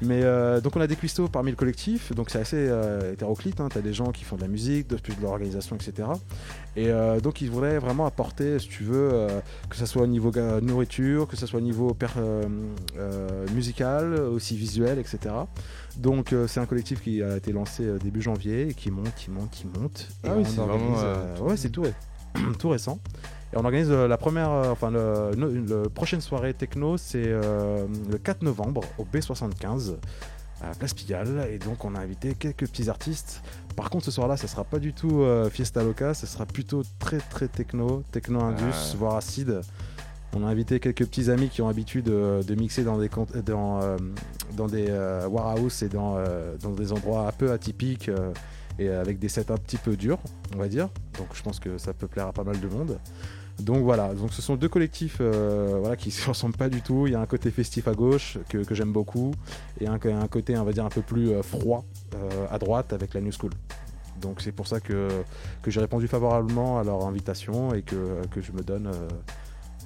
Mais 0.05 0.23
euh, 0.23 0.59
donc 0.59 0.75
on 0.75 0.81
a 0.81 0.87
des 0.87 0.95
cuistots 0.95 1.27
parmi 1.27 1.51
le 1.51 1.55
collectif, 1.55 2.13
donc 2.13 2.29
c'est 2.29 2.39
assez 2.39 2.57
euh, 2.57 3.13
hétéroclite. 3.13 3.59
Hein. 3.61 3.69
Tu 3.71 3.77
as 3.77 3.81
des 3.81 3.93
gens 3.93 4.11
qui 4.11 4.23
font 4.23 4.35
de 4.35 4.41
la 4.41 4.47
musique, 4.47 4.87
de, 4.87 4.95
de 4.95 5.21
l'organisation, 5.21 5.75
etc. 5.75 6.09
Et 6.75 6.89
euh, 6.89 7.19
donc 7.19 7.41
ils 7.41 7.49
voulaient 7.49 7.77
vraiment 7.77 8.05
apporter, 8.05 8.59
si 8.59 8.67
tu 8.67 8.83
veux, 8.83 9.27
que 9.69 9.75
ce 9.75 9.85
soit 9.85 10.03
au 10.03 10.07
niveau 10.07 10.31
nourriture, 10.61 11.27
que 11.27 11.35
ce 11.35 11.45
soit 11.45 11.59
au 11.59 11.63
niveau 11.63 11.95
musical, 13.53 14.13
aussi 14.15 14.57
visuel, 14.57 14.99
etc. 14.99 15.35
Donc 15.97 16.33
c'est 16.47 16.59
un 16.59 16.65
collectif 16.65 17.01
qui 17.01 17.21
a 17.21 17.37
été 17.37 17.51
lancé 17.51 17.85
début 18.03 18.21
janvier 18.21 18.69
et 18.69 18.73
qui 18.73 18.91
monte, 18.91 19.13
qui 19.15 19.29
monte, 19.29 19.51
qui 19.51 19.67
monte. 19.67 20.07
ah 20.23 20.31
oui, 20.35 20.43
c'est 20.45 20.61
vraiment. 20.61 20.95
ouais, 21.41 21.57
c'est 21.57 21.69
tout, 21.69 21.85
tout 22.59 22.69
récent. 22.69 22.99
Et 23.53 23.57
on 23.57 23.65
organise 23.65 23.91
euh, 23.91 24.07
la 24.07 24.17
première, 24.17 24.49
euh, 24.49 24.71
enfin 24.71 24.89
le, 24.89 25.87
prochaine 25.89 26.21
soirée 26.21 26.53
techno, 26.55 26.97
c'est 26.97 27.21
euh, 27.25 27.85
le 28.09 28.17
4 28.17 28.41
novembre 28.41 28.81
au 28.97 29.05
B75 29.05 29.95
à 30.61 30.73
Place 30.73 30.93
Pigalle. 30.95 31.47
Et 31.51 31.59
donc 31.59 31.85
on 31.85 31.93
a 31.93 31.99
invité 31.99 32.33
quelques 32.33 32.67
petits 32.67 32.89
artistes. 32.89 33.43
Par 33.75 33.91
contre 33.91 34.05
ce 34.05 34.11
soir-là, 34.11 34.37
ça 34.37 34.47
sera 34.47 34.63
pas 34.63 34.79
du 34.79 34.93
tout 34.93 35.25
Fiesta 35.51 35.83
Loca, 35.83 36.13
ce 36.13 36.27
sera 36.27 36.45
plutôt 36.45 36.83
très 36.99 37.17
très 37.17 37.47
techno, 37.47 38.03
techno 38.11 38.39
indus, 38.41 38.63
ah. 38.71 38.95
voire 38.97 39.15
acide. 39.15 39.61
On 40.35 40.45
a 40.45 40.47
invité 40.47 40.79
quelques 40.79 41.05
petits 41.05 41.29
amis 41.29 41.49
qui 41.49 41.61
ont 41.61 41.67
l'habitude 41.67 42.05
de, 42.05 42.55
mixer 42.55 42.83
dans 42.83 42.97
des, 42.97 43.09
dans, 43.45 43.79
dans 44.55 44.67
des 44.67 44.91
warehouse 45.29 45.83
et 45.83 45.89
dans, 45.89 46.17
dans 46.61 46.71
des 46.71 46.91
endroits 46.91 47.27
un 47.27 47.31
peu 47.31 47.51
atypiques 47.51 48.09
et 48.79 48.89
avec 48.89 49.19
des 49.19 49.29
sets 49.29 49.51
un 49.51 49.57
petit 49.57 49.77
peu 49.77 49.95
durs, 49.95 50.19
on 50.55 50.59
va 50.59 50.67
dire. 50.67 50.89
Donc 51.17 51.27
je 51.33 51.41
pense 51.43 51.59
que 51.59 51.77
ça 51.77 51.93
peut 51.93 52.07
plaire 52.07 52.27
à 52.27 52.33
pas 52.33 52.43
mal 52.43 52.59
de 52.59 52.67
monde. 52.67 52.99
Donc 53.59 53.83
voilà, 53.83 54.13
donc 54.13 54.33
ce 54.33 54.41
sont 54.41 54.55
deux 54.55 54.67
collectifs 54.67 55.17
euh, 55.21 55.77
voilà, 55.79 55.95
qui 55.95 56.09
ne 56.09 56.13
se 56.13 56.27
ressemblent 56.27 56.57
pas 56.57 56.69
du 56.69 56.81
tout. 56.81 57.07
Il 57.07 57.13
y 57.13 57.15
a 57.15 57.19
un 57.19 57.25
côté 57.25 57.51
festif 57.51 57.87
à 57.87 57.93
gauche 57.93 58.37
que, 58.49 58.63
j'aime 58.73 58.91
beaucoup 58.91 59.33
et 59.79 59.87
un, 59.87 59.93
un, 59.93 60.27
côté 60.27 60.57
on 60.57 60.63
va 60.63 60.73
dire 60.73 60.85
un 60.85 60.89
peu 60.89 61.01
plus 61.01 61.29
euh, 61.29 61.43
froid 61.43 61.85
euh, 62.15 62.47
à 62.49 62.57
droite 62.57 62.93
avec 62.93 63.13
la 63.13 63.21
New 63.21 63.31
School. 63.31 63.51
Donc 64.19 64.41
c'est 64.41 64.51
pour 64.51 64.67
ça 64.67 64.79
que, 64.79 65.07
que 65.61 65.69
j'ai 65.69 65.81
répondu 65.81 66.07
favorablement 66.07 66.79
à 66.79 66.83
leur 66.83 67.05
invitation 67.05 67.73
et 67.73 67.81
que, 67.81 68.25
que 68.31 68.41
je 68.41 68.51
me 68.51 68.61
donne 68.61 68.89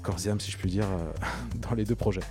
corsiam 0.03 0.39
si 0.39 0.51
je 0.51 0.57
puis 0.57 0.69
dire 0.69 0.85
dans 1.55 1.75
les 1.75 1.85
deux 1.85 1.95
projets. 1.95 2.21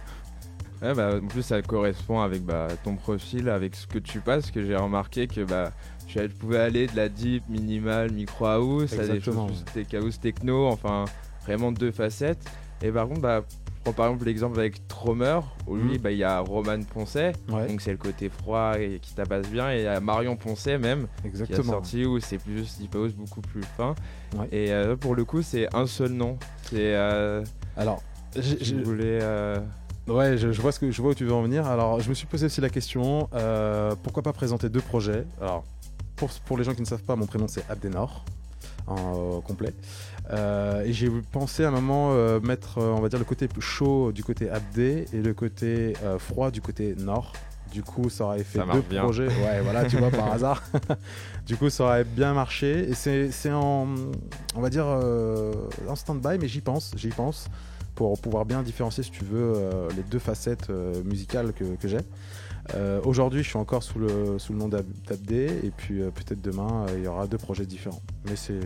bah, 0.80 1.18
en 1.22 1.26
plus 1.26 1.42
ça 1.42 1.60
correspond 1.62 2.20
avec 2.20 2.44
bah, 2.44 2.68
ton 2.84 2.96
profil, 2.96 3.48
avec 3.48 3.74
ce 3.74 3.86
que 3.86 3.98
tu 3.98 4.20
passes, 4.20 4.50
que 4.50 4.64
j'ai 4.64 4.76
remarqué 4.76 5.26
que 5.26 5.42
bah, 5.42 5.72
tu 6.06 6.28
pouvais 6.28 6.58
aller 6.58 6.86
de 6.86 6.96
la 6.96 7.08
deep, 7.08 7.42
minimal, 7.48 8.12
micro 8.12 8.46
house 8.46 8.92
à 8.92 9.06
des 9.06 9.20
choses 9.20 9.64
plus 9.72 9.96
house 9.96 10.20
techno, 10.20 10.66
enfin 10.68 11.06
vraiment 11.46 11.72
deux 11.72 11.92
facettes. 11.92 12.44
Et 12.82 12.90
par 12.90 13.08
contre, 13.08 13.20
bah, 13.20 13.42
prends 13.84 13.92
par 13.92 14.06
exemple 14.06 14.26
l'exemple 14.26 14.58
avec 14.58 14.86
Tromer, 14.88 15.40
où 15.66 15.76
lui, 15.76 15.94
mhm. 15.94 15.98
bah, 15.98 16.10
il 16.10 16.18
y 16.18 16.24
a 16.24 16.40
Roman 16.40 16.80
Poncet, 16.82 17.32
donc 17.48 17.80
c'est 17.80 17.92
le 17.92 17.96
côté 17.96 18.28
froid 18.28 18.74
et 18.78 18.98
qui 19.00 19.14
tabasse 19.14 19.48
bien, 19.48 19.72
et 19.72 19.78
il 19.78 19.84
y 19.84 19.86
a 19.86 20.00
Marion 20.00 20.36
Poncet 20.36 20.78
même, 20.78 21.06
Exactement. 21.24 21.62
qui 21.62 21.68
a 21.68 21.72
sorti 21.72 22.04
où 22.04 22.20
c'est 22.20 22.38
plus 22.38 22.78
deep 22.78 22.94
house, 22.94 23.12
beaucoup 23.12 23.40
plus 23.40 23.62
fin. 23.62 23.94
Et 24.52 24.72
euh, 24.72 24.96
pour 24.96 25.14
le 25.14 25.24
coup, 25.24 25.42
c'est 25.42 25.74
un 25.74 25.86
seul 25.86 26.12
nom. 26.12 26.38
C'est. 26.64 26.94
Euh, 26.94 27.44
Alors, 27.76 28.02
je 28.36 28.74
voulais. 28.74 29.20
Euh, 29.22 29.58
ouais, 30.08 30.36
je, 30.36 30.48
vois 30.60 30.72
ce 30.72 30.80
que 30.80 30.90
je 30.90 31.00
vois 31.00 31.12
où 31.12 31.14
tu 31.14 31.24
veux 31.24 31.32
en 31.32 31.42
venir. 31.42 31.66
Alors, 31.66 32.00
je 32.00 32.08
me 32.08 32.14
suis 32.14 32.26
posé 32.26 32.46
aussi 32.46 32.60
la 32.60 32.70
question 32.70 33.28
pourquoi 34.02 34.22
pas 34.22 34.32
présenter 34.32 34.68
deux 34.68 34.80
projets? 34.80 35.24
Alors, 35.40 35.64
pour, 36.16 36.30
pour 36.46 36.58
les 36.58 36.64
gens 36.64 36.74
qui 36.74 36.80
ne 36.80 36.86
savent 36.86 37.04
pas, 37.04 37.14
mon 37.14 37.26
prénom 37.26 37.46
c'est 37.46 37.64
Abdenor 37.70 38.24
en 38.86 39.40
complet. 39.40 39.74
Euh, 40.30 40.84
et 40.84 40.92
j'ai 40.92 41.08
pensé 41.32 41.64
à 41.64 41.68
un 41.68 41.72
moment 41.72 42.10
euh, 42.12 42.40
mettre, 42.40 42.78
euh, 42.78 42.94
on 42.96 43.00
va 43.00 43.08
dire, 43.08 43.18
le 43.18 43.24
côté 43.24 43.48
chaud 43.60 44.10
du 44.12 44.24
côté 44.24 44.50
Abdé 44.50 45.06
et 45.12 45.20
le 45.20 45.34
côté 45.34 45.94
froid 46.18 46.50
du 46.50 46.60
côté 46.60 46.94
nord. 46.96 47.32
Du 47.72 47.82
coup, 47.82 48.08
ça 48.08 48.24
aurait 48.24 48.44
fait 48.44 48.60
deux 48.72 48.98
projets. 48.98 49.26
Ouais, 49.26 49.60
voilà, 49.62 49.84
tu 49.86 49.96
vois, 49.96 50.10
par 50.10 50.32
hasard. 50.32 50.62
du 51.46 51.56
coup, 51.56 51.68
ça 51.68 51.84
aurait 51.84 52.04
bien 52.04 52.32
marché. 52.32 52.88
Et 52.88 52.94
c'est 52.94 53.52
en, 53.52 53.88
on 54.54 54.60
va 54.60 54.70
dire, 54.70 54.86
en 54.86 55.96
stand-by, 55.96 56.38
mais 56.40 56.48
j'y 56.48 56.60
pense, 56.60 56.92
j'y 56.96 57.08
pense, 57.08 57.48
pour 57.94 58.18
pouvoir 58.20 58.44
bien 58.44 58.62
différencier, 58.62 59.02
si 59.02 59.10
tu 59.10 59.24
veux, 59.24 59.54
les 59.96 60.02
deux 60.04 60.20
facettes 60.20 60.70
musicales 61.04 61.52
que, 61.52 61.64
que 61.64 61.88
j'ai. 61.88 61.98
Euh, 62.74 63.00
aujourd'hui, 63.04 63.42
je 63.42 63.48
suis 63.48 63.58
encore 63.58 63.82
sous 63.82 63.98
le, 63.98 64.38
sous 64.38 64.52
le 64.52 64.58
nom 64.58 64.68
d'Abdé, 64.68 65.60
et 65.62 65.70
puis 65.70 66.02
euh, 66.02 66.10
peut-être 66.10 66.40
demain, 66.40 66.86
euh, 66.88 66.94
il 66.96 67.04
y 67.04 67.06
aura 67.06 67.26
deux 67.26 67.38
projets 67.38 67.66
différents. 67.66 68.02
Mais 68.24 68.36
c'est, 68.36 68.60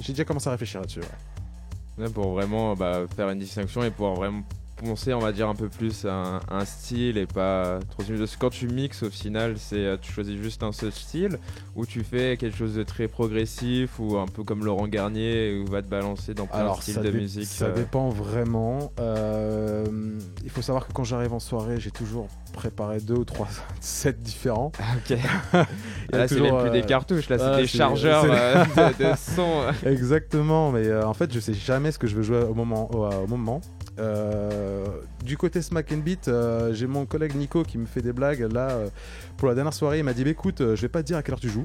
j'ai 0.00 0.12
déjà 0.12 0.24
commencé 0.24 0.48
à 0.48 0.52
réfléchir 0.52 0.80
là-dessus. 0.80 1.00
pour 2.14 2.32
vraiment 2.32 2.74
bah, 2.74 3.02
faire 3.14 3.28
une 3.30 3.38
distinction 3.38 3.82
et 3.82 3.90
pouvoir 3.90 4.14
vraiment 4.14 4.42
penser, 4.82 5.14
on 5.14 5.20
va 5.20 5.32
dire, 5.32 5.48
un 5.48 5.54
peu 5.54 5.68
plus 5.68 6.04
à 6.04 6.40
un, 6.50 6.64
style 6.64 7.18
et 7.18 7.26
pas 7.26 7.78
trop 7.90 8.02
que 8.02 8.36
quand 8.38 8.50
tu 8.50 8.68
mixes, 8.68 9.02
au 9.02 9.10
final, 9.10 9.54
c'est 9.58 9.84
euh, 9.84 9.96
tu 10.00 10.12
choisis 10.12 10.40
juste 10.40 10.62
un 10.62 10.72
seul 10.72 10.92
style 10.92 11.38
ou 11.74 11.86
tu 11.86 12.02
fais 12.02 12.36
quelque 12.36 12.56
chose 12.56 12.74
de 12.74 12.82
très 12.82 13.08
progressif 13.08 13.98
ou 13.98 14.18
un 14.18 14.26
peu 14.26 14.44
comme 14.44 14.64
Laurent 14.64 14.88
Garnier 14.88 15.58
où 15.58 15.70
va 15.70 15.82
te 15.82 15.88
balancer 15.88 16.34
dans 16.34 16.46
plein 16.46 16.74
de 16.74 16.80
styles 16.80 17.00
de 17.00 17.10
musique. 17.10 17.46
Ça 17.46 17.66
euh. 17.66 17.74
dépend 17.74 18.08
vraiment. 18.10 18.92
Euh, 19.00 19.84
il 20.44 20.50
faut 20.50 20.62
savoir 20.62 20.86
que 20.86 20.92
quand 20.92 21.04
j'arrive 21.04 21.32
en 21.32 21.40
soirée, 21.40 21.80
j'ai 21.80 21.90
toujours 21.90 22.28
préparé 22.52 23.00
deux 23.00 23.14
ou 23.14 23.24
trois 23.24 23.48
sets 23.80 24.12
différents. 24.14 24.72
Ah, 24.78 24.96
ok. 24.96 25.18
là, 26.12 26.28
c'est 26.28 26.40
même 26.40 26.60
plus 26.60 26.70
des 26.70 26.82
cartouches, 26.82 27.28
là, 27.28 27.38
c'est 27.38 27.62
des 27.62 27.66
chargeurs 27.66 28.24
de, 28.98 29.12
son. 29.16 29.62
Exactement, 29.86 30.70
mais 30.72 30.92
en 30.94 31.14
fait, 31.14 31.32
je 31.32 31.40
sais 31.40 31.54
jamais 31.54 31.92
ce 31.92 31.98
que 31.98 32.06
je 32.06 32.16
veux 32.16 32.22
jouer 32.22 32.42
au 32.42 32.54
moment. 32.54 32.90
au 32.92 33.26
moment. 33.26 33.60
Euh, 33.98 34.86
du 35.24 35.36
côté 35.36 35.60
Smack 35.60 35.92
and 35.92 35.98
Beat, 35.98 36.28
euh, 36.28 36.72
j'ai 36.72 36.86
mon 36.86 37.04
collègue 37.04 37.34
Nico 37.34 37.62
qui 37.62 37.78
me 37.78 37.86
fait 37.86 38.02
des 38.02 38.12
blagues. 38.12 38.40
Là, 38.52 38.70
euh, 38.70 38.88
pour 39.36 39.48
la 39.48 39.54
dernière 39.54 39.74
soirée, 39.74 39.98
il 39.98 40.04
m'a 40.04 40.14
dit 40.14 40.24
bah, 40.24 40.30
écoute, 40.30 40.58
je 40.60 40.80
vais 40.80 40.88
pas 40.88 41.02
te 41.02 41.08
dire 41.08 41.16
à 41.16 41.22
quelle 41.22 41.34
heure 41.34 41.40
tu 41.40 41.50
joues. 41.50 41.64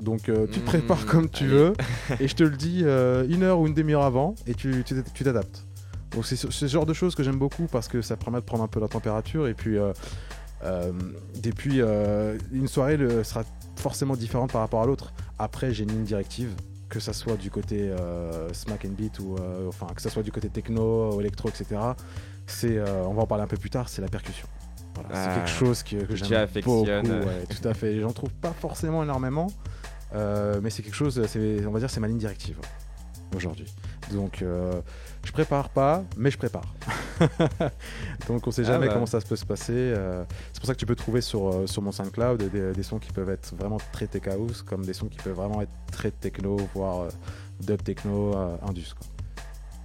Donc 0.00 0.22
tu 0.22 0.60
te 0.60 0.64
prépares 0.64 1.02
mmh, 1.02 1.06
comme 1.06 1.28
tu 1.28 1.48
veux 1.48 1.72
et 2.20 2.28
je 2.28 2.36
te 2.36 2.44
le 2.44 2.56
dis 2.56 2.82
une 2.82 3.42
heure 3.42 3.58
ou 3.58 3.66
une 3.66 3.74
demi-heure 3.74 4.04
avant 4.04 4.36
et 4.46 4.54
tu 4.54 4.84
t'adaptes. 4.84 5.66
Donc 6.12 6.24
c'est 6.24 6.36
ce 6.36 6.66
genre 6.66 6.86
de 6.86 6.92
choses 6.92 7.16
que 7.16 7.24
j'aime 7.24 7.38
beaucoup 7.38 7.66
parce 7.66 7.88
que 7.88 8.00
ça 8.00 8.16
permet 8.16 8.38
de 8.38 8.44
prendre 8.44 8.62
un 8.62 8.68
peu 8.68 8.78
la 8.78 8.86
température 8.86 9.48
et 9.48 9.54
puis, 9.54 9.76
depuis 11.42 11.80
une 12.52 12.68
soirée 12.68 12.96
sera 13.24 13.42
forcément 13.74 14.14
différente 14.14 14.52
par 14.52 14.60
rapport 14.60 14.82
à 14.82 14.86
l'autre. 14.86 15.12
Après 15.36 15.74
j'ai 15.74 15.82
une 15.82 15.90
ligne 15.90 16.04
directive 16.04 16.54
que 16.88 17.00
ça 17.00 17.12
soit 17.12 17.36
du 17.36 17.50
côté 17.50 17.90
euh, 17.90 18.52
smack 18.52 18.84
and 18.84 18.90
beat 18.90 19.18
ou 19.20 19.36
euh, 19.36 19.68
enfin 19.68 19.86
que 19.94 20.02
ça 20.02 20.10
soit 20.10 20.22
du 20.22 20.32
côté 20.32 20.48
techno, 20.48 21.20
électro, 21.20 21.48
etc. 21.48 21.80
C'est, 22.46 22.78
euh, 22.78 23.04
on 23.04 23.14
va 23.14 23.22
en 23.22 23.26
parler 23.26 23.44
un 23.44 23.48
peu 23.48 23.56
plus 23.56 23.70
tard, 23.70 23.88
c'est 23.88 24.00
la 24.00 24.08
percussion. 24.08 24.48
c'est 24.96 25.02
ah, 25.12 25.34
quelque 25.34 25.50
chose 25.50 25.82
que, 25.82 25.96
que 25.96 26.16
j'aime 26.16 26.48
beaucoup. 26.54 26.84
tout 26.84 27.68
à 27.68 27.74
fait. 27.74 28.00
J'en 28.00 28.12
trouve 28.12 28.32
pas 28.32 28.52
forcément 28.52 29.02
énormément, 29.02 29.48
mais 30.14 30.70
c'est 30.70 30.82
quelque 30.82 30.96
chose, 30.96 31.18
on 31.18 31.70
va 31.70 31.78
dire, 31.78 31.90
c'est 31.90 32.00
ma 32.00 32.08
ligne 32.08 32.18
directive 32.18 32.58
aujourd'hui. 33.34 33.72
Donc 34.12 34.42
je 35.24 35.32
prépare 35.32 35.68
pas, 35.70 36.04
mais 36.16 36.30
je 36.30 36.38
prépare. 36.38 36.74
Donc 38.28 38.46
on 38.46 38.50
sait 38.50 38.64
jamais 38.64 38.84
ah 38.84 38.88
bah. 38.88 38.94
comment 38.94 39.06
ça 39.06 39.20
peut 39.20 39.36
se 39.36 39.44
passer. 39.44 39.72
Euh, 39.72 40.24
c'est 40.52 40.60
pour 40.60 40.66
ça 40.66 40.74
que 40.74 40.78
tu 40.78 40.86
peux 40.86 40.94
trouver 40.94 41.20
sur, 41.20 41.48
euh, 41.48 41.66
sur 41.66 41.82
mon 41.82 41.92
SoundCloud 41.92 42.50
des, 42.50 42.72
des, 42.72 42.82
sons 42.82 42.98
qui 42.98 43.12
peuvent 43.12 43.30
être 43.30 43.54
vraiment 43.56 43.78
très 43.92 44.06
tech 44.06 44.26
house, 44.28 44.62
comme 44.62 44.84
des 44.84 44.92
sons 44.92 45.08
qui 45.08 45.18
peuvent 45.18 45.34
vraiment 45.34 45.62
être 45.62 45.72
très 45.90 46.10
techno, 46.10 46.56
voire 46.74 47.00
euh, 47.02 47.08
dub 47.60 47.82
techno, 47.82 48.36
indus. 48.66 48.94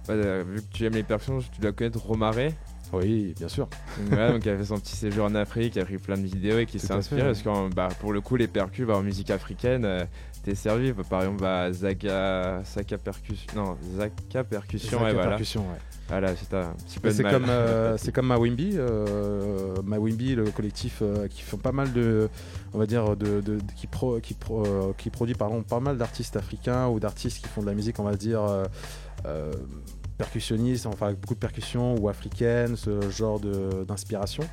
vu 0.08 0.62
que 0.62 0.72
tu 0.72 0.86
aimes 0.86 0.94
les 0.94 1.02
percussions, 1.02 1.40
tu 1.40 1.60
dois 1.60 1.72
connaître 1.72 1.98
Romaré. 1.98 2.54
Oui, 2.92 3.34
bien 3.36 3.48
sûr. 3.48 3.68
donc, 4.10 4.44
il 4.44 4.50
a 4.50 4.56
fait 4.56 4.64
son 4.64 4.78
petit 4.78 4.94
séjour 4.94 5.24
en 5.24 5.34
Afrique, 5.34 5.74
il 5.74 5.80
a 5.80 5.84
pris 5.84 5.98
plein 5.98 6.16
de 6.16 6.26
vidéos 6.26 6.58
et 6.60 6.66
qui 6.66 6.78
s'est 6.78 6.92
inspiré. 6.92 7.22
Parce 7.22 7.42
que 7.42 7.74
bah, 7.74 7.88
pour 7.98 8.12
le 8.12 8.20
coup, 8.20 8.36
les 8.36 8.46
percus 8.46 8.86
bah, 8.86 8.96
en 8.96 9.02
musique 9.02 9.30
africaine, 9.30 10.06
t'es 10.44 10.54
servi. 10.54 10.92
Par 10.92 11.22
exemple, 11.22 11.40
bah, 11.40 11.72
Zaka, 11.72 12.62
Zaka 12.64 12.98
Percussion. 12.98 13.52
Non, 13.56 13.76
Zaka 13.96 14.44
Percussion, 14.44 14.98
Zaka 15.00 15.12
voilà. 15.12 15.28
Percussion, 15.30 15.62
ouais. 15.62 15.78
Voilà, 16.08 16.36
c'est 16.36 16.54
un 16.54 16.74
petit 16.86 17.00
peu 17.00 17.10
C'est 17.10 17.22
comme, 17.22 17.48
euh, 17.48 17.96
c'est 17.98 18.12
comme 18.12 18.26
Mawimbi, 18.26 18.72
euh, 18.74 19.74
Mawimbi, 19.82 20.34
le 20.34 20.50
collectif 20.50 20.98
euh, 21.00 21.28
qui 21.28 21.42
font 21.42 21.56
pas 21.56 21.72
mal 21.72 21.92
de, 21.92 22.28
on 22.74 22.78
va 22.78 22.86
dire, 22.86 23.16
de, 23.16 23.40
de, 23.40 23.58
qui, 23.74 23.86
pro, 23.86 24.20
qui, 24.20 24.34
pro, 24.34 24.94
qui 24.98 25.08
produit 25.08 25.34
pardon, 25.34 25.62
pas 25.62 25.80
mal 25.80 25.96
d'artistes 25.96 26.36
africains 26.36 26.88
ou 26.88 27.00
d'artistes 27.00 27.38
qui 27.42 27.48
font 27.48 27.62
de 27.62 27.66
la 27.66 27.74
musique, 27.74 27.98
on 27.98 28.04
va 28.04 28.16
dire, 28.16 28.42
percussionnistes, 30.18 30.86
enfin 30.86 31.06
avec 31.06 31.20
beaucoup 31.20 31.34
de 31.34 31.40
percussions 31.40 31.96
ou 31.96 32.08
africaines, 32.08 32.76
ce 32.76 33.10
genre 33.10 33.40
d'inspiration. 33.40 34.44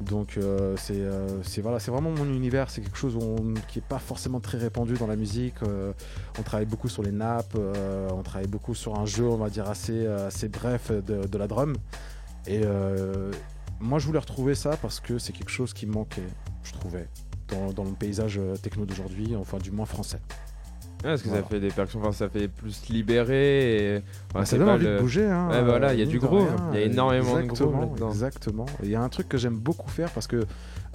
Donc 0.00 0.38
euh, 0.38 0.76
euh, 0.90 1.40
c'est 1.42 1.60
vraiment 1.60 2.10
mon 2.10 2.24
univers, 2.24 2.70
c'est 2.70 2.80
quelque 2.80 2.96
chose 2.96 3.18
qui 3.68 3.78
n'est 3.78 3.84
pas 3.86 3.98
forcément 3.98 4.40
très 4.40 4.56
répandu 4.56 4.94
dans 4.94 5.06
la 5.06 5.16
musique. 5.16 5.56
Euh, 5.62 5.92
on 6.38 6.42
travaille 6.42 6.66
beaucoup 6.66 6.88
sur 6.88 7.02
les 7.02 7.12
nappes, 7.12 7.56
on 7.56 8.22
travaille 8.22 8.48
beaucoup 8.48 8.74
sur 8.74 8.98
un 8.98 9.04
jeu, 9.04 9.24
on 9.24 9.36
va 9.36 9.50
dire 9.50 9.68
assez, 9.68 10.06
assez 10.06 10.48
bref 10.48 10.90
de, 10.90 11.38
la 11.38 11.46
drum. 11.46 11.74
Et 12.46 12.62
moi 13.80 13.98
je 13.98 14.06
voulais 14.06 14.18
retrouver 14.18 14.54
ça 14.54 14.76
parce 14.76 15.00
que 15.00 15.18
c'est 15.18 15.32
quelque 15.32 15.50
chose 15.50 15.74
qui 15.74 15.86
manquait, 15.86 16.22
je 16.62 16.72
trouvais, 16.72 17.08
dans, 17.48 17.72
dans 17.72 17.84
le 17.84 17.92
paysage 17.92 18.40
techno 18.62 18.86
d'aujourd'hui, 18.86 19.36
enfin 19.36 19.58
du 19.58 19.70
moins 19.70 19.86
français. 19.86 20.20
Ouais, 21.02 21.10
parce 21.10 21.22
que 21.22 21.30
ça 21.30 21.42
fait 21.42 21.60
des 21.60 21.70
percussions, 21.70 22.00
enfin, 22.00 22.12
ça 22.12 22.28
fait 22.28 22.48
plus 22.48 22.88
libéré. 22.90 23.96
Et... 23.96 24.02
Enfin, 24.34 24.44
ça 24.44 24.58
donne 24.58 24.68
envie 24.68 24.84
de 24.84 24.98
bouger. 24.98 25.24
Hein, 25.24 25.48
ouais, 25.50 25.62
voilà, 25.62 25.94
il 25.94 26.00
y 26.00 26.02
a 26.02 26.06
du 26.06 26.18
groove. 26.18 26.50
Il 26.72 26.78
y 26.78 26.82
a 26.82 26.86
énormément 26.86 27.40
de 27.40 27.46
groove 27.46 27.96
Exactement. 28.10 28.66
Il 28.82 28.90
y 28.90 28.94
a 28.94 29.00
un 29.00 29.08
truc 29.08 29.28
que 29.28 29.38
j'aime 29.38 29.56
beaucoup 29.56 29.88
faire 29.88 30.10
parce 30.10 30.26
que 30.26 30.44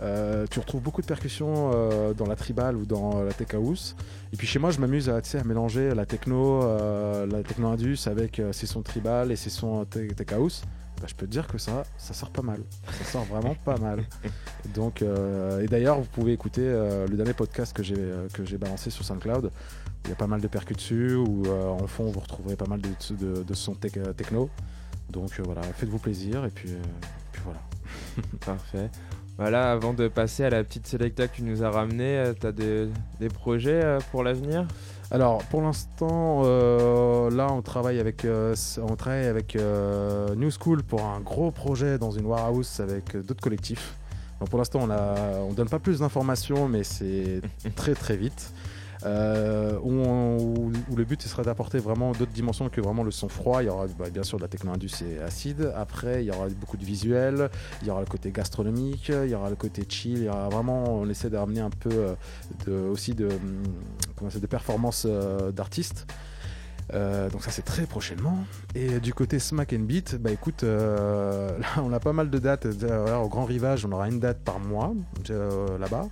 euh, 0.01 0.45
tu 0.49 0.59
retrouves 0.59 0.81
beaucoup 0.81 1.01
de 1.01 1.07
percussions 1.07 1.71
euh, 1.73 2.13
dans 2.13 2.27
la 2.27 2.35
tribal 2.35 2.75
ou 2.75 2.85
dans 2.85 3.23
la 3.23 3.33
tech 3.33 3.53
house. 3.53 3.95
Et 4.33 4.37
puis 4.37 4.45
chez 4.45 4.59
moi, 4.59 4.71
je 4.71 4.79
m'amuse 4.79 5.09
à, 5.09 5.17
à, 5.17 5.43
mélanger 5.43 5.95
la 5.95 6.05
techno, 6.05 6.63
euh, 6.63 7.25
la 7.25 7.43
techno 7.43 7.67
indus 7.69 8.07
avec 8.07 8.41
ses 8.51 8.65
sons 8.67 8.81
tribal 8.81 9.31
et 9.31 9.35
ses 9.35 9.49
sons 9.49 9.85
tech 9.85 10.31
house. 10.33 10.63
Bah, 11.01 11.07
je 11.07 11.15
peux 11.15 11.25
te 11.25 11.31
dire 11.31 11.47
que 11.47 11.57
ça, 11.57 11.83
ça 11.97 12.13
sort 12.13 12.29
pas 12.29 12.41
mal. 12.41 12.61
Ça 12.99 13.05
sort 13.05 13.23
vraiment 13.25 13.55
pas 13.65 13.77
mal. 13.77 14.03
Donc, 14.75 15.01
et 15.01 15.65
d'ailleurs, 15.65 15.99
vous 15.99 16.07
pouvez 16.11 16.33
écouter 16.33 16.61
le 16.61 17.15
dernier 17.15 17.33
podcast 17.33 17.75
que 17.75 17.83
j'ai 17.83 17.95
que 18.33 18.45
j'ai 18.45 18.57
balancé 18.57 18.89
sur 18.89 19.03
SoundCloud. 19.03 19.51
Il 20.05 20.09
y 20.09 20.11
a 20.11 20.15
pas 20.15 20.27
mal 20.27 20.41
de 20.41 20.47
percus 20.47 20.77
dessus, 20.77 21.15
où 21.15 21.43
en 21.47 21.87
fond 21.87 22.05
vous 22.11 22.19
retrouverez 22.19 22.55
pas 22.55 22.67
mal 22.67 22.79
de, 22.81 23.43
de, 23.43 23.53
sons 23.53 23.75
techno. 23.75 24.49
Donc 25.09 25.39
voilà, 25.39 25.61
faites-vous 25.61 25.99
plaisir 25.99 26.45
et 26.45 26.49
puis, 26.49 26.69
puis 27.31 27.41
voilà. 27.43 27.59
Parfait. 28.45 28.89
Voilà, 29.37 29.73
avant 29.73 29.93
de 29.93 30.07
passer 30.07 30.45
à 30.45 30.49
la 30.49 30.63
petite 30.63 30.87
sélecta 30.87 31.27
que 31.27 31.35
tu 31.35 31.43
nous 31.43 31.61
as 31.61 31.69
ramené, 31.69 32.17
euh, 32.17 32.33
tu 32.39 32.47
as 32.47 32.53
des, 32.53 32.89
projets 33.33 33.83
euh, 33.83 33.99
pour 34.11 34.23
l'avenir? 34.23 34.65
Alors 35.11 35.43
pour 35.45 35.61
l'instant, 35.61 36.43
euh, 36.45 37.29
là 37.29 37.51
on 37.51 37.61
travaille 37.61 37.99
avec, 37.99 38.25
on 38.25 38.95
travaille 38.95 39.25
avec 39.25 39.55
New 39.55 40.49
School 40.51 40.83
pour 40.83 41.03
un 41.03 41.19
gros 41.19 41.51
projet 41.51 41.99
dans 41.99 42.11
une 42.11 42.25
warehouse 42.25 42.79
avec 42.79 43.15
d'autres 43.17 43.41
collectifs. 43.41 43.97
Donc 44.39 44.49
pour 44.49 44.57
l'instant 44.57 44.79
on 44.81 44.87
ne 44.87 45.49
on 45.49 45.53
donne 45.53 45.69
pas 45.69 45.79
plus 45.79 45.99
d'informations, 45.99 46.67
mais 46.67 46.83
c'est 46.83 47.41
très 47.75 47.93
très 47.93 48.15
vite. 48.15 48.51
Euh, 49.05 49.77
où, 49.83 50.71
le 50.95 51.03
but 51.03 51.21
ce 51.21 51.29
serait 51.29 51.43
d'apporter 51.43 51.77
vraiment 51.77 52.11
d'autres 52.13 52.31
dimensions 52.31 52.69
que 52.69 52.81
vraiment 52.81 53.03
le 53.03 53.11
son 53.11 53.29
froid. 53.29 53.61
Il 53.61 53.67
y 53.67 53.69
aura 53.69 53.85
bah, 53.99 54.09
bien 54.09 54.23
sûr 54.23 54.37
de 54.37 54.43
la 54.43 54.47
techno-indus 54.47 55.03
et 55.03 55.21
acide. 55.21 55.71
Après, 55.75 56.23
il 56.23 56.27
y 56.27 56.31
aura 56.31 56.47
beaucoup 56.49 56.77
de 56.77 56.85
visuels, 56.85 57.49
il 57.81 57.87
y 57.87 57.91
aura 57.91 58.01
le 58.01 58.07
côté 58.07 58.31
gastronomique, 58.31 59.09
il 59.09 59.29
y 59.29 59.35
aura 59.35 59.49
le 59.49 59.55
côté 59.55 59.83
chill. 59.87 60.17
Il 60.17 60.23
y 60.23 60.29
aura 60.29 60.49
vraiment, 60.49 60.85
on 60.85 61.07
essaie 61.09 61.29
d'amener 61.29 61.61
un 61.61 61.69
peu 61.69 61.89
euh, 61.91 62.15
de, 62.65 62.73
aussi 62.73 63.13
de, 63.13 63.27
hum, 63.27 63.63
comment 64.15 64.31
de 64.33 64.47
performance 64.47 65.05
euh, 65.07 65.51
d'artistes. 65.51 66.07
donc 66.91 67.43
ça 67.43 67.51
c'est 67.51 67.65
très 67.65 67.85
prochainement. 67.85 68.39
Et 68.73 68.99
du 68.99 69.13
côté 69.13 69.37
Smack 69.37 69.73
and 69.73 69.85
Beat, 69.85 70.15
bah 70.15 70.31
écoute, 70.31 70.63
là 70.63 71.55
on 71.77 71.93
a 71.93 71.99
pas 71.99 72.13
mal 72.13 72.29
de 72.29 72.39
dates. 72.39 72.65
au 72.65 73.29
Grand 73.29 73.45
Rivage, 73.45 73.85
on 73.85 73.91
aura 73.91 74.07
une 74.07 74.19
date 74.19 74.39
par 74.39 74.59
mois 74.59 74.93
là-bas. 75.79 76.07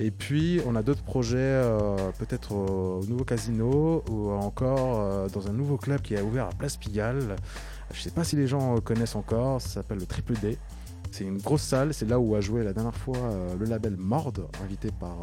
Et 0.00 0.12
puis, 0.12 0.60
on 0.64 0.76
a 0.76 0.82
d'autres 0.82 1.02
projets, 1.02 1.38
euh, 1.38 1.96
peut-être 2.18 2.52
au 2.52 3.04
nouveau 3.08 3.24
casino 3.24 4.04
ou 4.08 4.30
encore 4.30 5.00
euh, 5.00 5.28
dans 5.28 5.48
un 5.48 5.52
nouveau 5.52 5.76
club 5.76 6.00
qui 6.02 6.16
a 6.16 6.22
ouvert 6.22 6.46
à 6.46 6.50
Place 6.50 6.76
Pigalle. 6.76 7.34
Je 7.90 7.98
ne 7.98 8.02
sais 8.02 8.10
pas 8.12 8.22
si 8.22 8.36
les 8.36 8.46
gens 8.46 8.80
connaissent 8.80 9.16
encore, 9.16 9.60
ça 9.60 9.68
s'appelle 9.68 9.98
le 9.98 10.06
Triple 10.06 10.34
D. 10.34 10.56
C'est 11.10 11.24
une 11.24 11.38
grosse 11.38 11.62
salle, 11.62 11.92
c'est 11.94 12.06
là 12.06 12.20
où 12.20 12.36
a 12.36 12.40
joué 12.40 12.62
la 12.62 12.72
dernière 12.72 12.94
fois 12.94 13.16
euh, 13.16 13.56
le 13.58 13.66
label 13.66 13.96
Mord, 13.96 14.34
invité 14.62 14.90
par, 15.00 15.16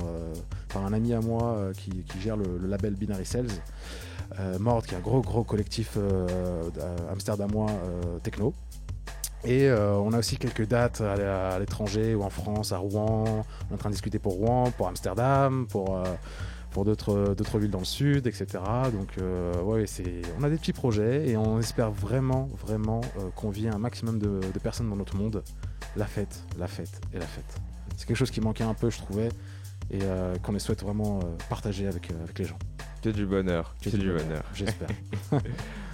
par 0.73 0.85
un 0.85 0.91
ami 0.91 1.13
à 1.13 1.21
moi 1.21 1.71
qui, 1.77 2.03
gère 2.19 2.35
le, 2.35 2.57
le, 2.59 2.67
label 2.67 2.95
Binary 2.95 3.25
Sales. 3.25 3.47
Mord, 4.59 4.85
qui 4.85 4.93
est 4.93 4.97
un 4.97 5.01
gros 5.01 5.21
gros 5.21 5.43
collectif 5.43 5.97
amsterdamois 7.09 7.71
techno. 8.23 8.53
Et 9.45 9.69
euh, 9.69 9.93
on 9.93 10.11
a 10.13 10.19
aussi 10.19 10.37
quelques 10.37 10.67
dates 10.67 11.01
à 11.01 11.59
l'étranger 11.59 12.15
ou 12.15 12.23
en 12.23 12.29
France, 12.29 12.71
à 12.71 12.77
Rouen. 12.77 13.45
On 13.67 13.71
est 13.71 13.73
en 13.73 13.77
train 13.77 13.89
de 13.89 13.93
discuter 13.93 14.17
pour 14.17 14.33
Rouen, 14.33 14.71
pour 14.71 14.87
Amsterdam, 14.87 15.67
pour, 15.69 15.97
euh, 15.97 16.03
pour 16.71 16.83
d'autres 16.83 17.59
villes 17.59 17.71
dans 17.71 17.79
le 17.79 17.85
sud, 17.85 18.25
etc. 18.25 18.47
Donc 18.91 19.09
euh, 19.19 19.61
ouais, 19.61 19.85
on 20.39 20.43
a 20.43 20.49
des 20.49 20.57
petits 20.57 20.73
projets 20.73 21.29
et 21.29 21.37
on 21.37 21.59
espère 21.59 21.91
vraiment, 21.91 22.49
vraiment 22.65 23.01
qu'on 23.35 23.49
vit 23.49 23.67
un 23.67 23.77
maximum 23.77 24.19
de, 24.19 24.39
personnes 24.59 24.89
dans 24.89 24.95
notre 24.95 25.15
monde. 25.15 25.43
La 25.95 26.05
fête, 26.05 26.43
la 26.57 26.67
fête 26.67 26.99
et 27.13 27.19
la 27.19 27.27
fête. 27.27 27.55
C'est 27.97 28.07
quelque 28.07 28.17
chose 28.17 28.31
qui 28.31 28.41
manquait 28.41 28.63
un 28.63 28.73
peu, 28.73 28.89
je 28.89 28.97
trouvais, 28.97 29.29
et 29.91 29.99
qu'on 30.43 30.57
souhaite 30.59 30.81
vraiment 30.81 31.19
partager 31.49 31.87
avec, 31.87 32.11
avec 32.11 32.39
les 32.39 32.45
gens. 32.45 32.57
Que 33.01 33.09
du 33.09 33.25
bonheur, 33.25 33.75
que, 33.81 33.89
du 33.89 34.11
bonheur. 34.11 34.43
J'espère. 34.53 34.89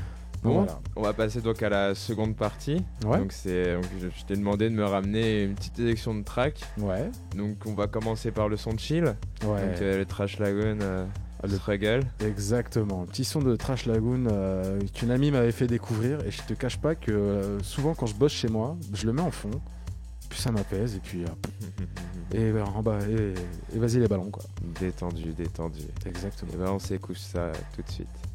Bon, 0.43 0.65
on 0.95 1.01
va 1.01 1.13
passer 1.13 1.41
donc 1.41 1.61
à 1.61 1.69
la 1.69 1.95
seconde 1.95 2.35
partie. 2.35 2.83
Donc 3.01 3.31
c'est, 3.31 3.77
je, 3.99 4.25
t'ai 4.25 4.35
demandé 4.35 4.69
de 4.69 4.75
me 4.75 4.85
ramener 4.85 5.43
une 5.43 5.53
petite 5.53 5.77
sélection 5.77 6.15
de 6.15 6.23
tracks. 6.23 6.63
Ouais. 6.79 7.09
Donc 7.35 7.57
on 7.65 7.73
va 7.73 7.87
commencer 7.87 8.31
par 8.31 8.49
le 8.49 8.57
son 8.57 8.73
de 8.73 8.79
chill. 8.79 9.15
Ouais. 9.43 9.67
Donc 9.67 9.81
euh, 9.81 9.99
le 9.99 10.05
Trash 10.05 10.39
Lagoon. 10.39 10.79
Euh, 10.81 11.05
le 11.43 11.55
Struggle. 11.55 12.01
Exactement. 12.23 13.05
Petit 13.05 13.23
son 13.23 13.39
de 13.39 13.55
Trash 13.55 13.87
Lagoon 13.87 14.27
euh, 14.31 14.79
qu'une 14.93 15.09
amie 15.09 15.31
m'avait 15.31 15.51
fait 15.51 15.65
découvrir 15.65 16.23
et 16.23 16.29
je 16.29 16.41
te 16.43 16.53
cache 16.53 16.77
pas 16.77 16.93
que 16.93 17.57
souvent 17.63 17.95
quand 17.95 18.05
je 18.05 18.13
bosse 18.13 18.33
chez 18.33 18.47
moi, 18.47 18.77
je 18.93 19.07
le 19.07 19.13
mets 19.13 19.23
en 19.23 19.31
fond, 19.31 19.49
puis 20.29 20.39
ça 20.39 20.51
m'apaise 20.51 20.95
et 20.95 20.99
puis 20.99 21.23
et 22.33 22.53
en 22.61 22.83
bas 22.83 22.99
et, 23.09 23.33
et 23.75 23.79
vas-y 23.79 23.99
les 23.99 24.07
ballons 24.07 24.29
quoi. 24.29 24.43
Détendu, 24.79 25.33
détendu. 25.33 25.81
Exactement. 26.05 26.51
Et 26.53 26.57
ben 26.57 26.71
on 26.73 26.79
s'écoute 26.79 27.17
ça 27.17 27.51
tout 27.75 27.81
de 27.81 27.89
suite. 27.89 28.30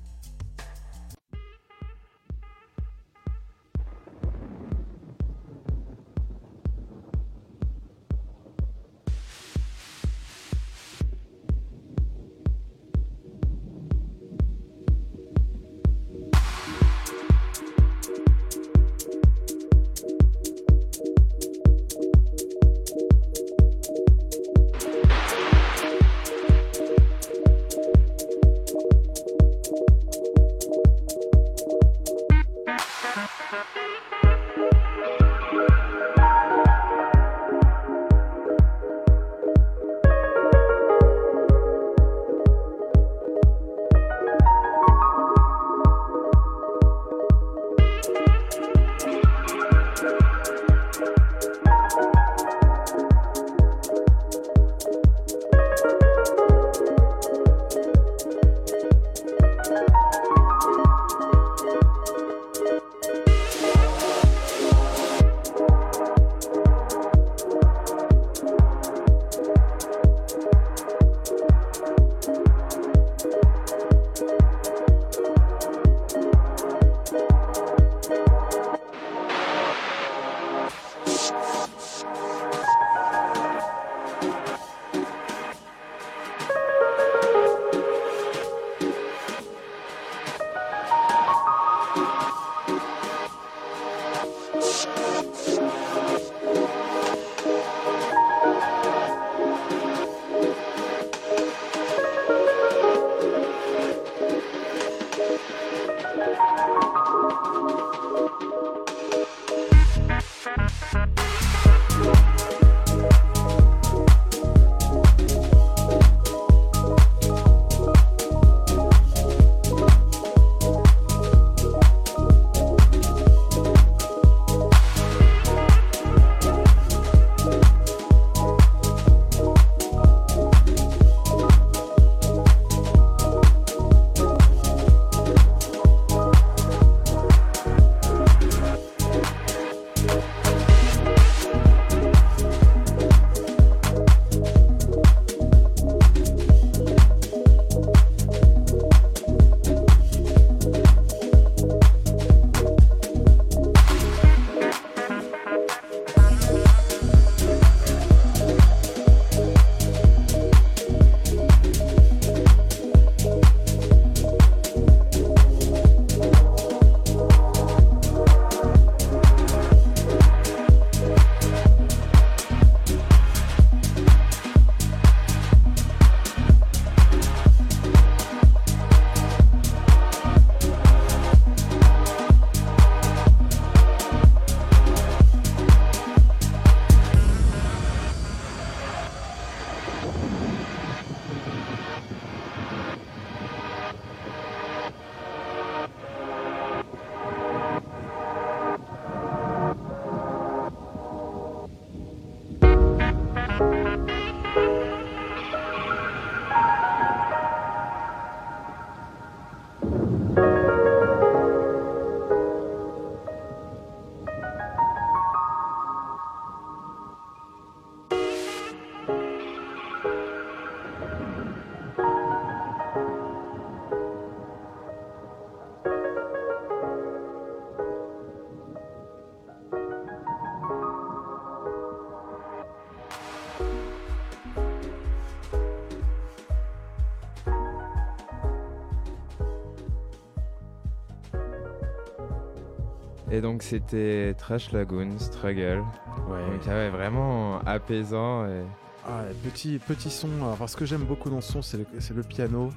Et 243.37 243.43
donc 243.43 243.63
c'était 243.63 244.35
Trash 244.39 244.73
Lagoon, 244.73 245.19
Struggle. 245.19 245.85
Ouais. 246.27 246.47
Donc 246.51 246.63
ah 246.67 246.71
ouais, 246.71 246.89
vraiment 246.89 247.59
apaisant. 247.67 248.47
Et... 248.47 248.63
Ah, 249.07 249.25
petit, 249.45 249.79
petit 249.79 250.09
son. 250.09 250.29
Alors, 250.41 250.67
ce 250.67 250.75
que 250.75 250.87
j'aime 250.87 251.05
beaucoup 251.05 251.29
dans 251.29 251.43
ce 251.43 251.53
son, 251.53 251.61
c'est 251.61 251.77
le, 252.15 252.23
piano. 252.23 252.71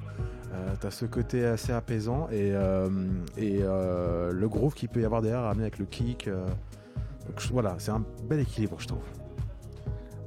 Euh, 0.52 0.74
T'as 0.78 0.90
ce 0.90 1.06
côté 1.06 1.46
assez 1.46 1.72
apaisant 1.72 2.28
et, 2.30 2.50
euh, 2.52 2.90
et 3.38 3.60
euh, 3.62 4.32
le 4.32 4.48
groove 4.50 4.74
qu'il 4.74 4.90
peut 4.90 5.00
y 5.00 5.06
avoir 5.06 5.22
derrière 5.22 5.44
amené 5.44 5.62
avec 5.62 5.78
le 5.78 5.86
kick. 5.86 6.28
Donc, 6.28 7.38
je- 7.40 7.48
voilà, 7.52 7.76
c'est 7.78 7.92
un 7.92 8.04
bel 8.28 8.40
équilibre, 8.40 8.76
je 8.80 8.88
trouve. 8.88 9.02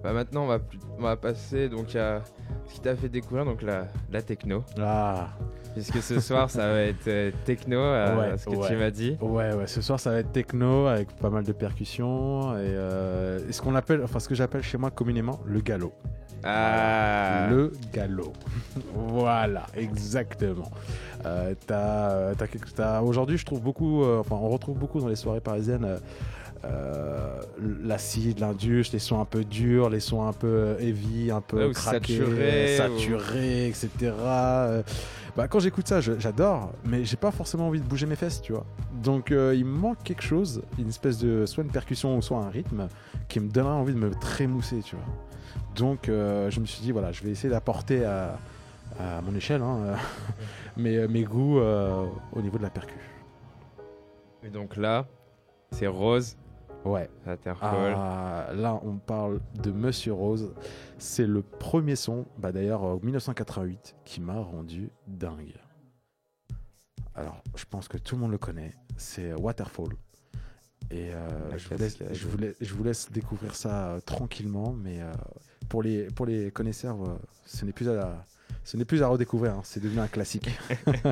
Bah 0.04 0.14
maintenant 0.14 0.44
on 0.44 0.48
va, 0.48 0.58
on 0.98 1.02
va 1.04 1.16
passer 1.16 1.70
donc 1.70 1.96
à 1.96 2.24
ce 2.68 2.74
qui 2.74 2.82
t'a 2.82 2.94
fait 2.96 3.08
découvrir 3.08 3.46
donc 3.46 3.62
la, 3.62 3.88
la 4.12 4.22
techno. 4.24 4.64
Ah, 4.78 5.30
Puisque 5.74 6.02
ce 6.04 6.20
soir 6.20 6.50
ça 6.50 6.68
va 6.72 6.82
être 6.82 7.08
euh, 7.08 7.32
techno, 7.46 7.78
euh, 7.80 8.16
Ouais, 8.32 8.38
ce 8.38 8.46
que 8.46 8.56
ouais. 8.56 8.68
tu 8.68 8.76
m'as 8.76 8.92
dit. 8.92 9.18
ouais, 9.22 9.54
ouais. 9.54 9.68
Ce 9.68 9.82
soir, 9.82 10.00
ça 10.00 10.12
va 10.12 10.20
être 10.20 10.32
techno 10.32 10.86
avec 10.88 11.12
pas 11.18 11.30
mal 11.30 11.44
de 11.44 11.52
percussions 11.52 12.54
et, 12.54 12.62
euh, 12.62 13.40
et 13.50 13.52
ce 13.52 13.62
qu'on 13.62 13.74
appelle, 13.76 14.02
enfin, 14.04 14.20
ce 14.20 14.28
que 14.30 14.36
j'appelle 14.36 14.62
chez 14.64 14.78
moi 14.78 14.92
communément 14.92 15.40
le 15.46 15.62
galop. 15.62 15.94
Ah 16.44 17.48
Le 17.50 17.72
galop. 17.94 18.34
voilà, 18.94 19.66
exactement. 19.76 20.70
Euh, 21.26 21.54
t'as- 21.66 23.02
Aujourd'hui, 23.02 23.38
je 23.38 23.46
trouve 23.46 23.62
beaucoup, 23.62 24.04
enfin, 24.04 24.36
on 24.40 24.50
retrouve 24.50 24.78
beaucoup 24.78 25.00
dans 25.00 25.08
les 25.08 25.16
soirées 25.16 25.40
parisiennes 25.42 26.00
euh, 26.66 27.42
l'acide, 27.84 28.40
l'indus, 28.40 28.86
les 28.94 29.00
sons 29.00 29.20
un 29.20 29.26
peu 29.26 29.44
durs, 29.44 29.90
les 29.90 30.00
sons 30.00 30.26
un 30.26 30.32
peu 30.34 30.76
heavy, 30.80 31.30
un 31.32 31.42
peu 31.42 31.68
Ouais, 31.68 31.74
craqués, 31.74 32.18
saturés, 32.20 32.78
saturés, 32.78 33.68
etc. 33.68 33.90
Bah, 35.36 35.48
quand 35.48 35.60
j'écoute 35.60 35.88
ça, 35.88 36.00
j'adore, 36.00 36.72
mais 36.86 37.06
j'ai 37.06 37.18
pas 37.18 37.32
forcément 37.32 37.68
envie 37.68 37.80
de 37.80 37.86
bouger 37.86 38.06
mes 38.06 38.16
fesses, 38.16 38.40
tu 38.40 38.54
vois. 38.54 38.66
Donc 39.02 39.32
euh, 39.32 39.56
il 39.56 39.66
me 39.66 39.76
manque 39.76 40.04
quelque 40.04 40.22
chose, 40.22 40.62
une 40.78 40.90
espèce 40.90 41.18
de 41.18 41.48
soit 41.48 41.64
une 41.64 41.72
percussion 41.72 42.22
soit 42.22 42.38
un 42.38 42.50
rythme 42.50 42.88
qui 43.28 43.40
me 43.40 43.50
donnera 43.50 43.74
envie 43.74 43.94
de 43.94 44.00
me 44.00 44.12
trémousser, 44.12 44.82
tu 44.82 44.96
vois. 44.96 45.06
Donc 45.76 46.08
euh, 46.08 46.52
je 46.52 46.60
me 46.60 46.68
suis 46.68 46.84
dit 46.84 46.92
voilà, 46.92 47.12
je 47.12 47.24
vais 47.24 47.32
essayer 47.32 47.50
d'apporter 47.50 48.06
à, 48.06 48.38
mon 49.26 49.34
échelle 49.34 49.64
hein, 49.64 49.96
euh, 50.78 51.08
mes, 51.08 51.24
goûts 51.24 51.60
au 51.60 52.42
niveau 52.42 52.60
de 52.60 52.64
la 52.64 52.70
percu. 52.70 53.00
Et 54.44 54.50
donc 54.50 54.78
là, 54.78 55.08
c'est 55.72 55.88
Rose, 55.88 56.38
Ouais. 56.86 57.10
Interpol. 57.26 57.94
Ah, 57.96 58.48
là, 58.54 58.80
on 58.84 58.98
parle 58.98 59.40
de 59.62 59.72
Monsieur 59.72 60.14
Rose. 60.14 60.54
C'est 60.98 61.26
le 61.26 61.42
premier 61.42 61.96
son, 61.96 62.26
bah 62.38 62.52
d'ailleurs, 62.52 62.84
en 62.84 62.98
1988, 63.02 63.96
qui 64.06 64.22
m'a 64.22 64.40
rendu 64.40 64.90
dingue. 65.08 65.54
Alors, 67.16 67.42
je 67.56 67.66
pense 67.70 67.88
que 67.88 67.98
tout 67.98 68.16
le 68.16 68.22
monde 68.22 68.32
le 68.32 68.38
connaît. 68.38 68.72
C'est 68.98 69.34
Waterfall. 69.34 69.90
Et 70.92 71.14
euh, 71.14 71.58
je, 71.58 71.70
vous 71.70 71.78
laisse, 71.78 71.96
cascade. 71.96 72.16
je, 72.16 72.28
vous 72.28 72.38
laisse, 72.38 72.56
je 72.60 72.74
vous 72.74 72.84
laisse 72.84 73.12
découvrir 73.12 73.56
ça 73.56 73.88
euh, 73.88 74.00
tranquillement. 74.02 74.74
Mais 74.74 75.02
euh, 75.02 75.12
pour, 75.70 75.82
les, 75.84 76.06
pour 76.08 76.26
les 76.26 76.52
connaisseurs, 76.52 77.02
euh, 77.04 77.18
ce 77.46 77.66
n'est 77.66 77.72
plus 77.72 77.88
à, 77.90 78.26
ce 78.64 78.78
n'est 78.78 78.86
plus 78.86 79.02
à 79.04 79.08
redécouvrir. 79.08 79.54
hein. 79.54 79.62
C'est 79.64 79.80
devenu 79.82 80.00
un 80.00 80.08
classique. 80.08 80.50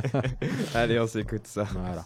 Allez, 0.76 1.00
on 1.00 1.08
s'écoute 1.08 1.48
ça. 1.48 1.64
voilà. 1.64 2.06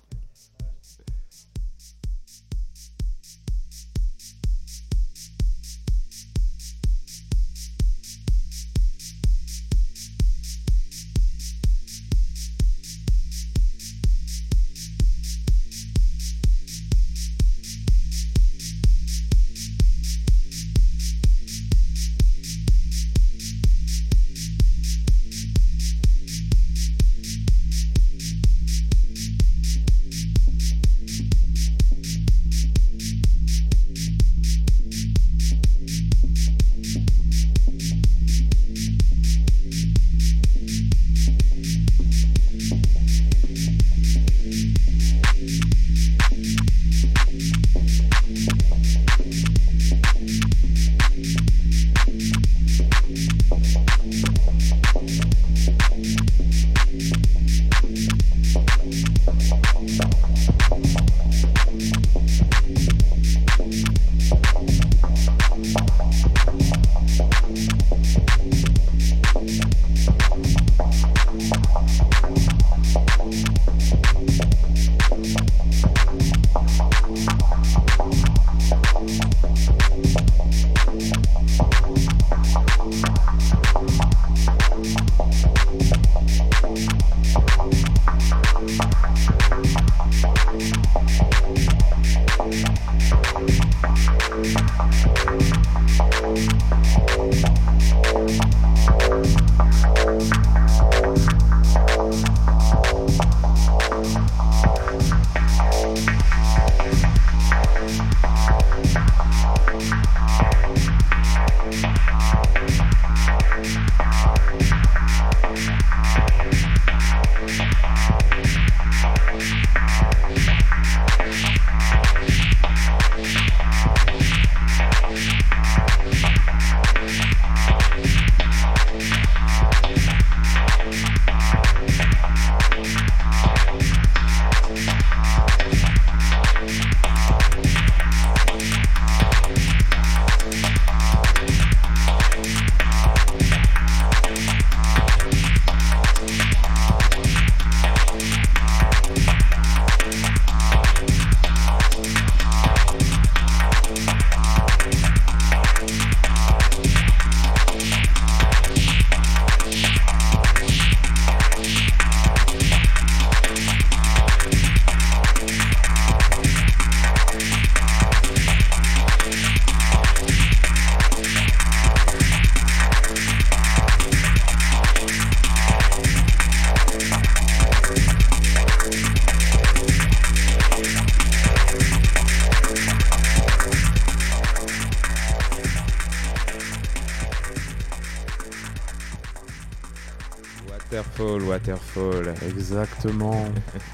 Exactement. 193.06 193.46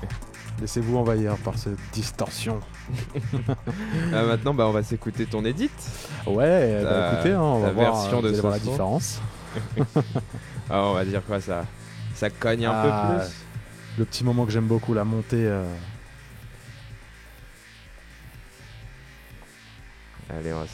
Laissez-vous 0.61 0.97
envahir 0.97 1.35
par 1.37 1.57
cette 1.57 1.77
distorsion. 1.93 2.59
Ah, 4.13 4.23
maintenant, 4.23 4.53
bah, 4.53 4.67
on 4.67 4.71
va 4.71 4.83
s'écouter 4.83 5.25
ton 5.25 5.45
edit. 5.45 5.69
Ouais, 6.27 6.83
bah, 6.83 7.13
écoutez, 7.13 7.31
hein, 7.31 7.41
on 7.41 7.59
va 7.59 7.71
voir, 7.71 7.93
version 8.01 8.19
euh, 8.23 8.31
de 8.31 8.37
voir 8.41 8.53
la 8.53 8.59
différence. 8.59 9.21
Ah, 10.69 10.83
on 10.83 10.93
va 10.93 11.03
dire 11.05 11.21
quoi 11.25 11.41
ça 11.41 11.65
Ça 12.13 12.29
cogne 12.29 12.65
un 12.65 12.71
Ah, 12.73 12.83
peu 12.83 13.19
plus. 13.19 13.33
Le 13.99 14.05
petit 14.05 14.23
moment 14.23 14.45
que 14.45 14.51
j'aime 14.51 14.67
beaucoup, 14.67 14.93
la 14.93 15.03
montée. 15.03 15.45
euh, 15.45 15.65
Allez, 20.29 20.53
on 20.53 20.59
va 20.59 20.65
se 20.65 20.71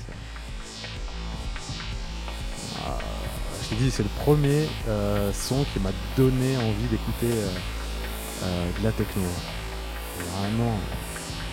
Je 3.64 3.70
t'ai 3.70 3.76
dit, 3.76 3.92
c'est 3.92 4.04
le 4.04 4.10
premier 4.24 4.68
euh, 4.88 5.32
son 5.34 5.64
qui 5.74 5.80
m'a 5.80 5.90
donné 6.16 6.58
envie 6.58 6.88
d'écouter 6.92 7.32
de 8.42 8.84
la 8.84 8.92
techno. 8.92 9.24
Vraiment, 10.40 10.78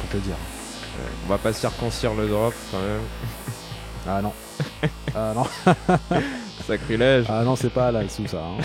pour 0.00 0.08
te 0.10 0.16
dire. 0.18 0.34
Ouais, 0.34 1.10
On 1.26 1.28
va 1.28 1.38
pas 1.38 1.52
circoncire 1.52 2.14
le 2.14 2.28
drop 2.28 2.54
quand 2.70 2.80
même. 2.80 3.00
Ah 4.06 4.20
non. 4.20 4.34
ah 5.14 5.32
non, 5.34 5.46
Sacrilège. 6.66 7.24
ah 7.30 7.42
non 7.42 7.56
c'est 7.56 7.70
pas 7.72 7.90
là 7.90 8.06
sous 8.06 8.26
ça. 8.26 8.36
hein. 8.44 8.58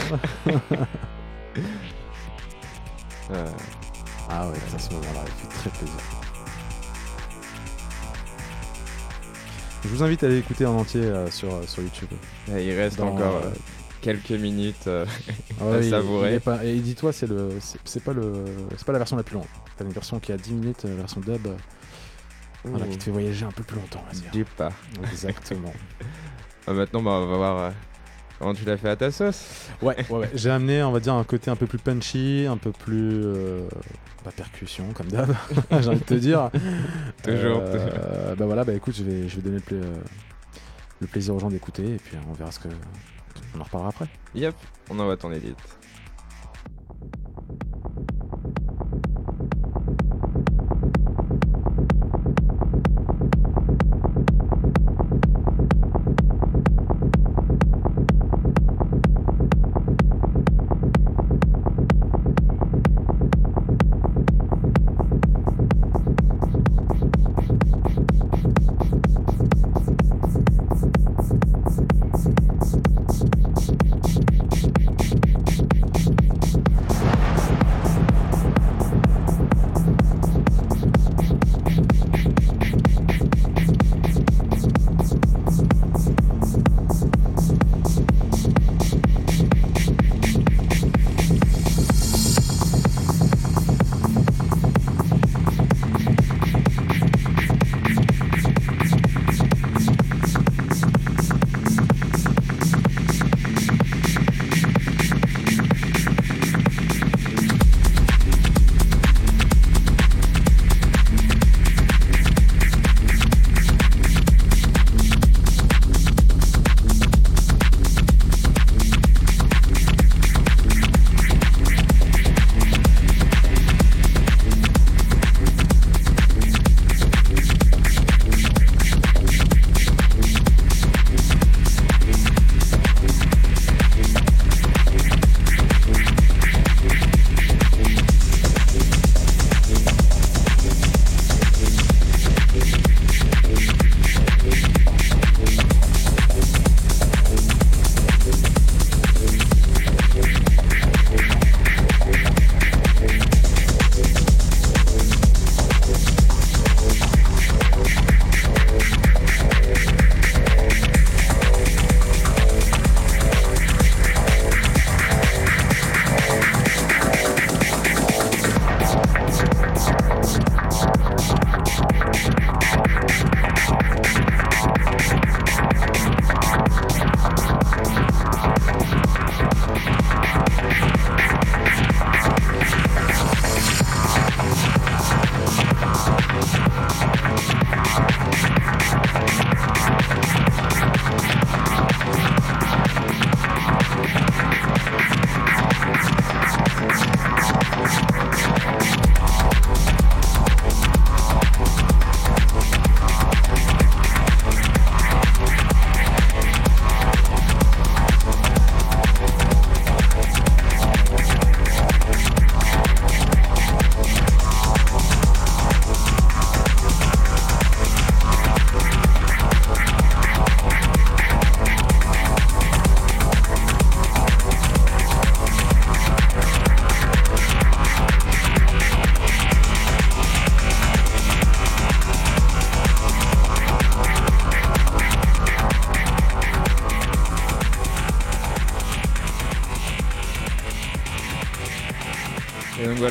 Euh, 3.32 3.46
Ah 4.30 4.48
ouais, 4.50 4.58
à 4.76 4.78
ce 4.80 4.90
moment-là, 4.92 5.22
il 5.26 5.32
fait 5.42 5.48
très 5.60 5.70
plaisir. 5.70 5.96
Je 9.84 9.88
vous 9.88 10.04
invite 10.04 10.24
à 10.24 10.26
aller 10.26 10.40
écouter 10.40 10.66
en 10.66 10.76
entier 10.78 11.02
euh, 11.04 11.32
sur, 11.32 11.48
sur 11.70 11.82
YouTube. 11.84 12.10
il 12.50 12.74
reste 12.74 12.98
Dans, 12.98 13.08
encore 13.14 13.36
euh, 13.38 13.46
euh, 13.46 13.54
quelques 14.02 14.32
minutes. 14.32 14.88
euh, 14.88 15.06
Ah 15.62 15.66
ouais, 15.66 15.86
il- 15.86 15.90
savourer. 15.90 16.30
il 16.32 16.36
est 16.36 16.40
pas- 16.40 16.64
et 16.64 16.76
dis-toi, 16.80 17.12
c'est 17.14 17.28
le, 17.28 17.50
c'est 17.86 18.04
pas 18.04 18.14
le, 18.14 18.32
c'est 18.78 18.86
pas 18.86 18.94
la 18.94 19.00
version 19.00 19.18
la 19.18 19.24
plus 19.24 19.36
longue. 19.36 19.46
T'as 19.78 19.86
une 19.86 19.92
version 19.92 20.20
qui 20.20 20.32
a 20.32 20.38
10 20.38 20.54
minutes, 20.54 20.84
la 20.84 20.96
version 20.96 21.22
dub, 21.22 21.48
euh, 21.48 21.56
voilà, 22.66 22.86
qui 22.88 22.98
te 22.98 23.04
fait 23.04 23.12
voyager 23.12 23.46
un 23.46 23.52
peu 23.52 23.64
plus 23.64 23.78
longtemps, 23.78 24.04
on 24.04 24.14
va 24.14 24.20
dire. 24.20 24.32
dis 24.32 24.44
pas. 24.44 24.72
Exactement. 25.12 25.74
Ah, 26.68 26.74
maintenant, 26.74 27.02
bah, 27.02 27.12
on 27.12 27.26
va 27.26 27.38
voir 27.38 27.60
euh, 27.62 27.70
comment 28.38 28.54
tu 28.54 28.64
l'as 28.64 28.78
fait 28.78 28.90
à 28.90 28.96
ta 28.96 29.10
sauce. 29.10 29.70
ouais, 29.82 29.96
ouais, 30.12 30.18
ouais. 30.20 30.30
J'ai 30.36 30.52
amené, 30.52 30.84
on 30.84 30.92
va 30.92 31.00
dire, 31.00 31.16
un 31.16 31.24
côté 31.24 31.50
un 31.50 31.56
peu 31.56 31.66
plus 31.66 31.80
punchy, 31.80 32.46
un 32.48 32.58
peu 32.58 32.72
plus, 32.72 33.24
euh, 33.26 33.68
percussion 34.36 34.86
comme 34.94 35.08
d'hab. 35.08 35.34
J'ai 35.82 35.88
envie 35.90 36.00
de 36.00 36.04
te 36.04 36.14
dire. 36.14 36.52
Toujours, 37.24 37.62
Euh, 37.64 38.36
bah 38.36 38.46
voilà, 38.46 38.64
bah 38.64 38.74
écoute, 38.74 38.94
je 38.96 39.04
vais, 39.04 39.28
je 39.28 39.38
vais 39.38 39.42
donner 39.42 39.56
le, 39.56 39.62
pla- 39.64 39.78
euh, 39.78 39.96
le 41.02 41.08
plaisir 41.08 41.34
aux 41.34 41.40
gens 41.40 41.50
d'écouter 41.50 41.96
et 41.96 41.98
puis 41.98 42.16
on 42.30 42.34
verra 42.34 42.52
ce 42.52 42.60
que, 42.60 42.68
on 43.56 43.62
en 43.62 43.64
reparlera 43.64 43.90
après. 43.90 44.08
Yep, 44.36 44.56
on 44.90 45.00
envoie 45.00 45.18
ton 45.18 45.32
edit. 45.32 45.56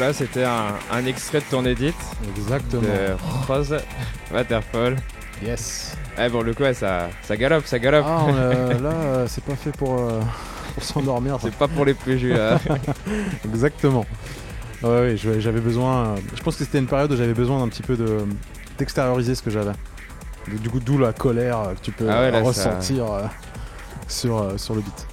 Voilà, 0.08 0.12
c'était 0.12 0.44
un, 0.44 0.74
un 0.90 1.04
extrait 1.06 1.40
de 1.40 1.44
ton 1.50 1.64
edit 1.66 1.92
Exactement. 2.36 2.82
de 2.82 3.46
Rose 3.46 3.76
Waterfall. 4.32 4.96
Yes. 5.44 5.96
Eh, 6.18 6.30
pour 6.30 6.42
le 6.42 6.54
coup, 6.54 6.62
ouais, 6.62 6.74
ça, 6.74 7.08
ça 7.22 7.36
galope, 7.36 7.66
ça 7.66 7.78
galope. 7.78 8.06
Ah, 8.08 8.26
euh, 8.30 8.80
là, 8.80 8.90
euh, 8.90 9.26
c'est 9.28 9.44
pas 9.44 9.54
fait 9.54 9.70
pour, 9.76 9.98
euh, 9.98 10.20
pour 10.74 10.82
s'endormir. 10.82 11.38
C'est 11.42 11.54
pas 11.54 11.68
pour 11.68 11.84
les 11.84 11.94
plus 11.94 12.18
jus 12.18 12.32
là. 12.34 12.58
Exactement. 13.44 14.06
Ouais, 14.82 14.88
ouais, 14.88 15.16
j'avais 15.16 15.60
besoin. 15.60 16.14
Je 16.34 16.42
pense 16.42 16.56
que 16.56 16.64
c'était 16.64 16.78
une 16.78 16.86
période 16.86 17.12
où 17.12 17.16
j'avais 17.16 17.34
besoin 17.34 17.58
d'un 17.60 17.68
petit 17.68 17.82
peu 17.82 17.96
de 17.96 18.24
d'extérioriser 18.78 19.34
ce 19.34 19.42
que 19.42 19.50
j'avais. 19.50 19.72
Du 20.46 20.70
coup, 20.70 20.80
d'où 20.80 20.98
la 20.98 21.12
colère 21.12 21.74
que 21.76 21.80
tu 21.84 21.90
peux 21.92 22.06
Ah 22.08 22.20
ouais, 22.20 22.30
là, 22.30 22.38
ça- 22.40 22.46
ressentir 22.46 23.04
sur, 24.06 24.52
sur 24.58 24.74
le 24.74 24.80
beat. 24.80 25.07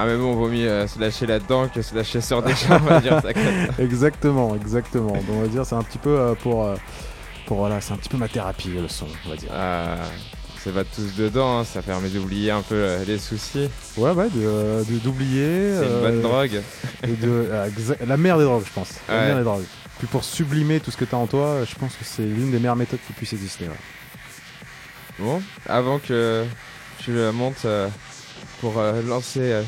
Ah 0.00 0.06
mais 0.06 0.16
bon, 0.16 0.34
vaut 0.36 0.48
mieux 0.48 0.68
euh, 0.68 0.86
se 0.86 0.98
lâcher 1.00 1.26
là-dedans 1.26 1.66
que 1.68 1.82
se 1.82 1.92
lâcher 1.94 2.20
sur 2.20 2.40
des 2.42 2.52
on 2.70 2.76
va 2.78 3.00
dire 3.00 3.20
ça. 3.20 3.30
Exactement, 3.82 4.54
exactement. 4.54 5.12
Donc 5.12 5.24
on 5.32 5.40
va 5.40 5.48
dire 5.48 5.66
c'est 5.66 5.74
un 5.74 5.82
petit 5.82 5.98
peu 5.98 6.16
euh, 6.18 6.34
pour, 6.34 6.64
euh, 6.64 6.76
pour 7.46 7.56
voilà, 7.58 7.80
c'est 7.80 7.92
un 7.92 7.96
petit 7.96 8.08
peu 8.08 8.16
ma 8.16 8.28
thérapie 8.28 8.68
le 8.68 8.86
son, 8.88 9.06
on 9.26 9.30
va 9.30 9.36
dire. 9.36 9.48
Ah, 9.52 9.96
ça 10.62 10.70
va 10.70 10.84
tous 10.84 11.16
dedans, 11.16 11.58
hein, 11.60 11.64
ça 11.64 11.82
permet 11.82 12.08
d'oublier 12.10 12.50
un 12.52 12.62
peu 12.62 12.86
les 13.06 13.18
soucis. 13.18 13.68
Ouais, 13.96 14.10
ouais, 14.12 14.28
de, 14.30 14.40
euh, 14.44 14.84
de- 14.84 14.98
d'oublier. 14.98 15.72
C'est 15.78 15.86
une 15.86 16.00
bonne 16.00 16.20
drogue. 16.22 16.60
et 17.04 17.06
de, 17.12 17.48
la 18.06 18.16
mère 18.16 18.38
des 18.38 18.44
drogues, 18.44 18.64
je 18.66 18.72
pense. 18.72 18.90
La 19.08 19.14
Ouais. 19.14 19.26
mère 19.26 19.38
des 19.38 19.44
drogues. 19.44 19.64
Puis 19.98 20.06
pour 20.06 20.22
sublimer 20.22 20.78
tout 20.78 20.90
ce 20.92 20.96
que 20.96 21.04
t'as 21.04 21.16
en 21.16 21.26
toi, 21.26 21.64
je 21.68 21.74
pense 21.74 21.92
que 21.94 22.04
c'est 22.04 22.22
l'une 22.22 22.52
des 22.52 22.58
meilleures 22.58 22.76
méthodes 22.76 23.00
qui 23.04 23.12
puisse 23.14 23.32
exister. 23.32 23.64
ouais. 23.64 23.74
Bon, 25.18 25.42
avant 25.68 25.98
que 25.98 26.44
tu 27.00 27.10
montes 27.32 27.66
pour 28.60 28.74
lancer 29.08 29.62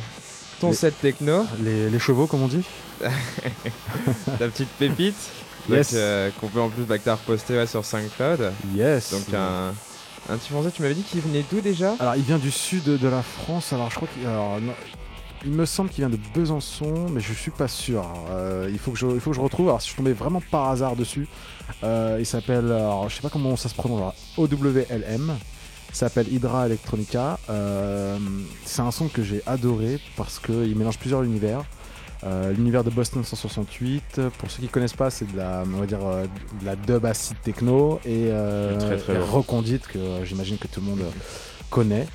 ton 0.60 0.68
Les- 0.70 0.74
set 0.76 0.94
techno, 1.00 1.44
Les, 1.62 1.88
les 1.90 1.98
chevaux, 1.98 2.26
comme 2.26 2.42
on 2.42 2.48
dit. 2.48 2.64
ta 3.00 4.48
petite 4.48 4.68
pépite, 4.78 5.16
Yes. 5.68 5.92
euh, 5.94 6.30
qu'on 6.40 6.48
peut 6.48 6.60
en 6.60 6.68
plus 6.68 6.82
bah, 6.84 6.98
que 6.98 7.08
reposté 7.10 7.54
ouais, 7.56 7.66
sur 7.66 7.84
SoundCloud. 7.84 8.52
Yes. 8.74 9.12
Donc 9.12 9.34
un, 9.34 9.72
un 10.28 10.36
petit 10.36 10.50
français, 10.50 10.70
tu 10.74 10.82
m'avais 10.82 10.94
dit 10.94 11.02
qu'il 11.02 11.20
venait 11.20 11.44
d'où 11.50 11.60
déjà? 11.60 11.94
Alors, 11.98 12.16
il 12.16 12.22
vient 12.22 12.38
du 12.38 12.50
sud 12.50 12.84
de 12.84 13.08
la 13.08 13.22
France. 13.22 13.72
Alors, 13.72 13.90
je 13.90 13.96
crois 13.96 14.08
qu'il. 14.08 14.22
Il 15.46 15.52
me 15.52 15.64
semble 15.64 15.88
qu'il 15.88 16.04
vient 16.04 16.10
de 16.14 16.18
Besançon, 16.34 17.06
mais 17.10 17.20
je 17.20 17.32
suis 17.32 17.50
pas 17.50 17.66
sûr. 17.68 18.04
Euh, 18.30 18.68
il, 18.70 18.78
faut 18.78 18.90
que 18.90 18.98
je, 18.98 19.06
il 19.06 19.20
faut 19.20 19.30
que 19.30 19.36
je 19.36 19.40
retrouve. 19.40 19.68
Alors, 19.68 19.80
si 19.80 19.88
je 19.90 19.96
tombais 19.96 20.12
vraiment 20.12 20.42
par 20.50 20.68
hasard 20.68 20.96
dessus, 20.96 21.26
euh, 21.82 22.18
il 22.20 22.26
s'appelle. 22.26 22.66
Alors, 22.70 23.08
je 23.08 23.16
sais 23.16 23.22
pas 23.22 23.30
comment 23.30 23.56
ça 23.56 23.70
se 23.70 23.74
prononce. 23.74 24.12
OWLM. 24.36 25.34
S'appelle 25.92 26.32
Hydra 26.32 26.66
Electronica. 26.66 27.38
Euh, 27.50 28.16
c'est 28.64 28.82
un 28.82 28.90
son 28.90 29.08
que 29.08 29.22
j'ai 29.22 29.42
adoré 29.46 29.98
parce 30.16 30.38
qu'il 30.38 30.76
mélange 30.76 30.98
plusieurs 30.98 31.22
univers. 31.24 31.62
Euh, 32.22 32.52
L'univers 32.52 32.84
de 32.84 32.90
Boston 32.90 33.24
168, 33.24 34.20
pour 34.38 34.50
ceux 34.50 34.60
qui 34.62 34.68
connaissent 34.68 34.92
pas, 34.92 35.10
c'est 35.10 35.30
de 35.32 35.36
la, 35.36 35.62
on 35.66 35.78
va 35.80 35.86
dire, 35.86 36.06
euh, 36.06 36.26
de 36.60 36.66
la 36.66 36.76
dub 36.76 37.04
acid 37.06 37.36
techno 37.42 37.98
et, 38.04 38.28
euh, 38.30 38.78
Très, 38.78 38.98
très 38.98 39.14
et 39.14 39.18
lourd. 39.18 39.30
recondite 39.30 39.86
que 39.86 40.24
j'imagine 40.24 40.58
que 40.58 40.66
tout 40.68 40.80
le 40.80 40.86
monde 40.86 41.02
connaît. 41.70 42.06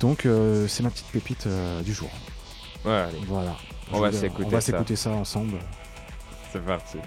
Donc 0.00 0.26
c'est 0.68 0.82
ma 0.82 0.90
petite 0.90 1.06
pépite 1.06 1.46
du 1.84 1.92
jour. 1.94 2.10
Ouais, 2.84 2.92
allez, 2.92 3.18
Voilà. 3.28 3.54
On 3.92 4.00
va 4.00 4.08
On 4.08 4.60
s'écouter 4.60 4.96
ça 4.96 5.10
ensemble. 5.10 5.58
c'est 6.52 6.64
parti. 6.64 6.98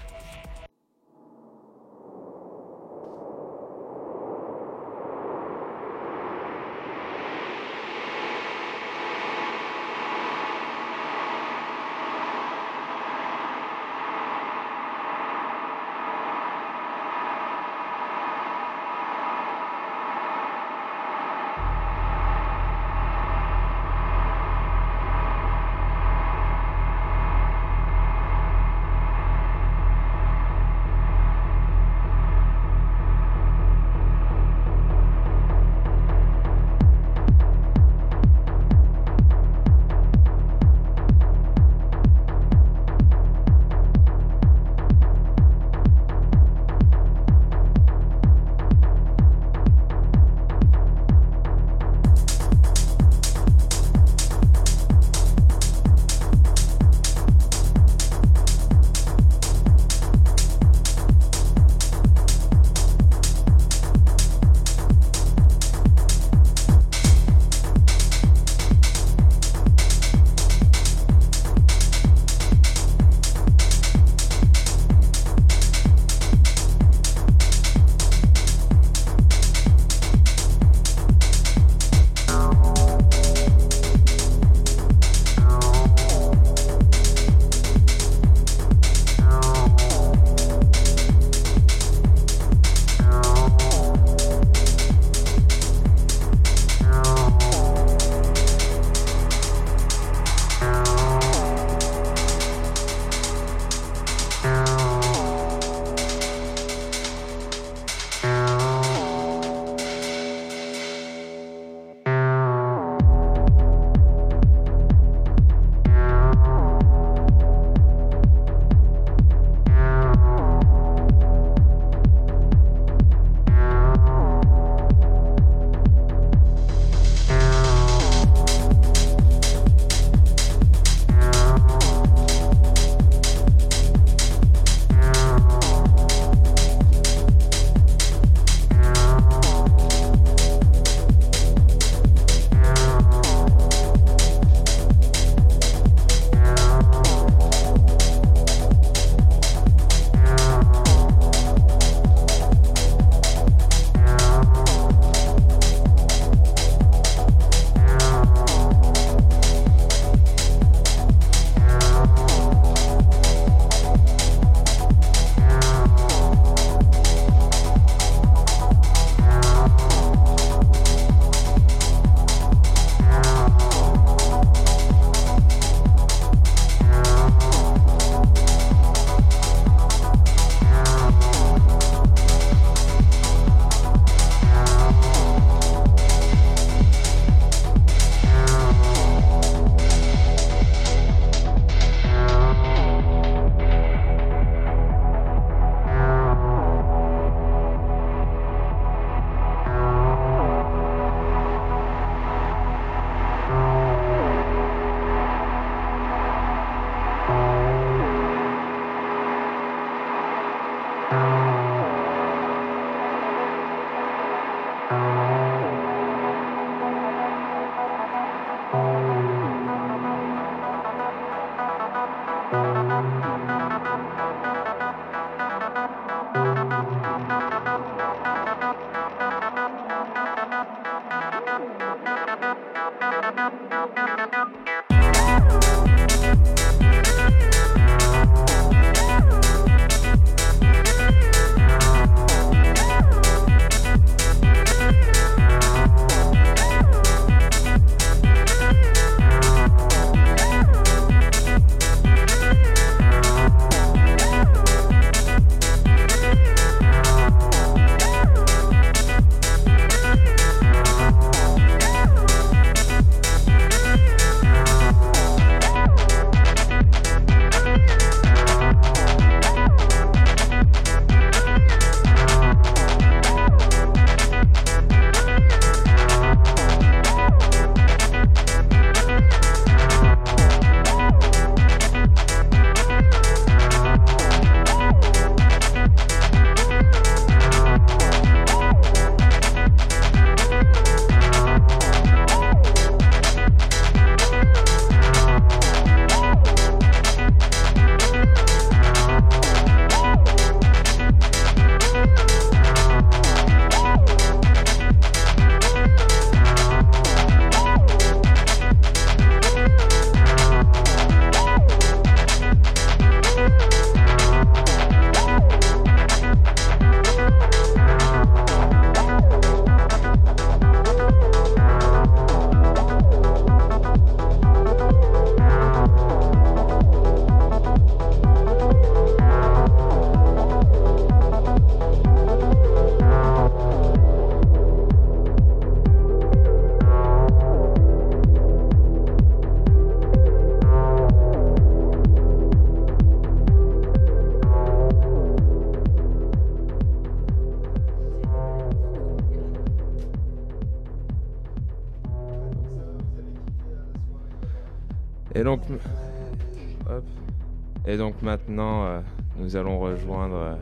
Donc 358.07 358.21
maintenant, 358.21 358.85
euh, 358.85 359.01
nous 359.37 359.57
allons 359.57 359.79
rejoindre 359.79 360.57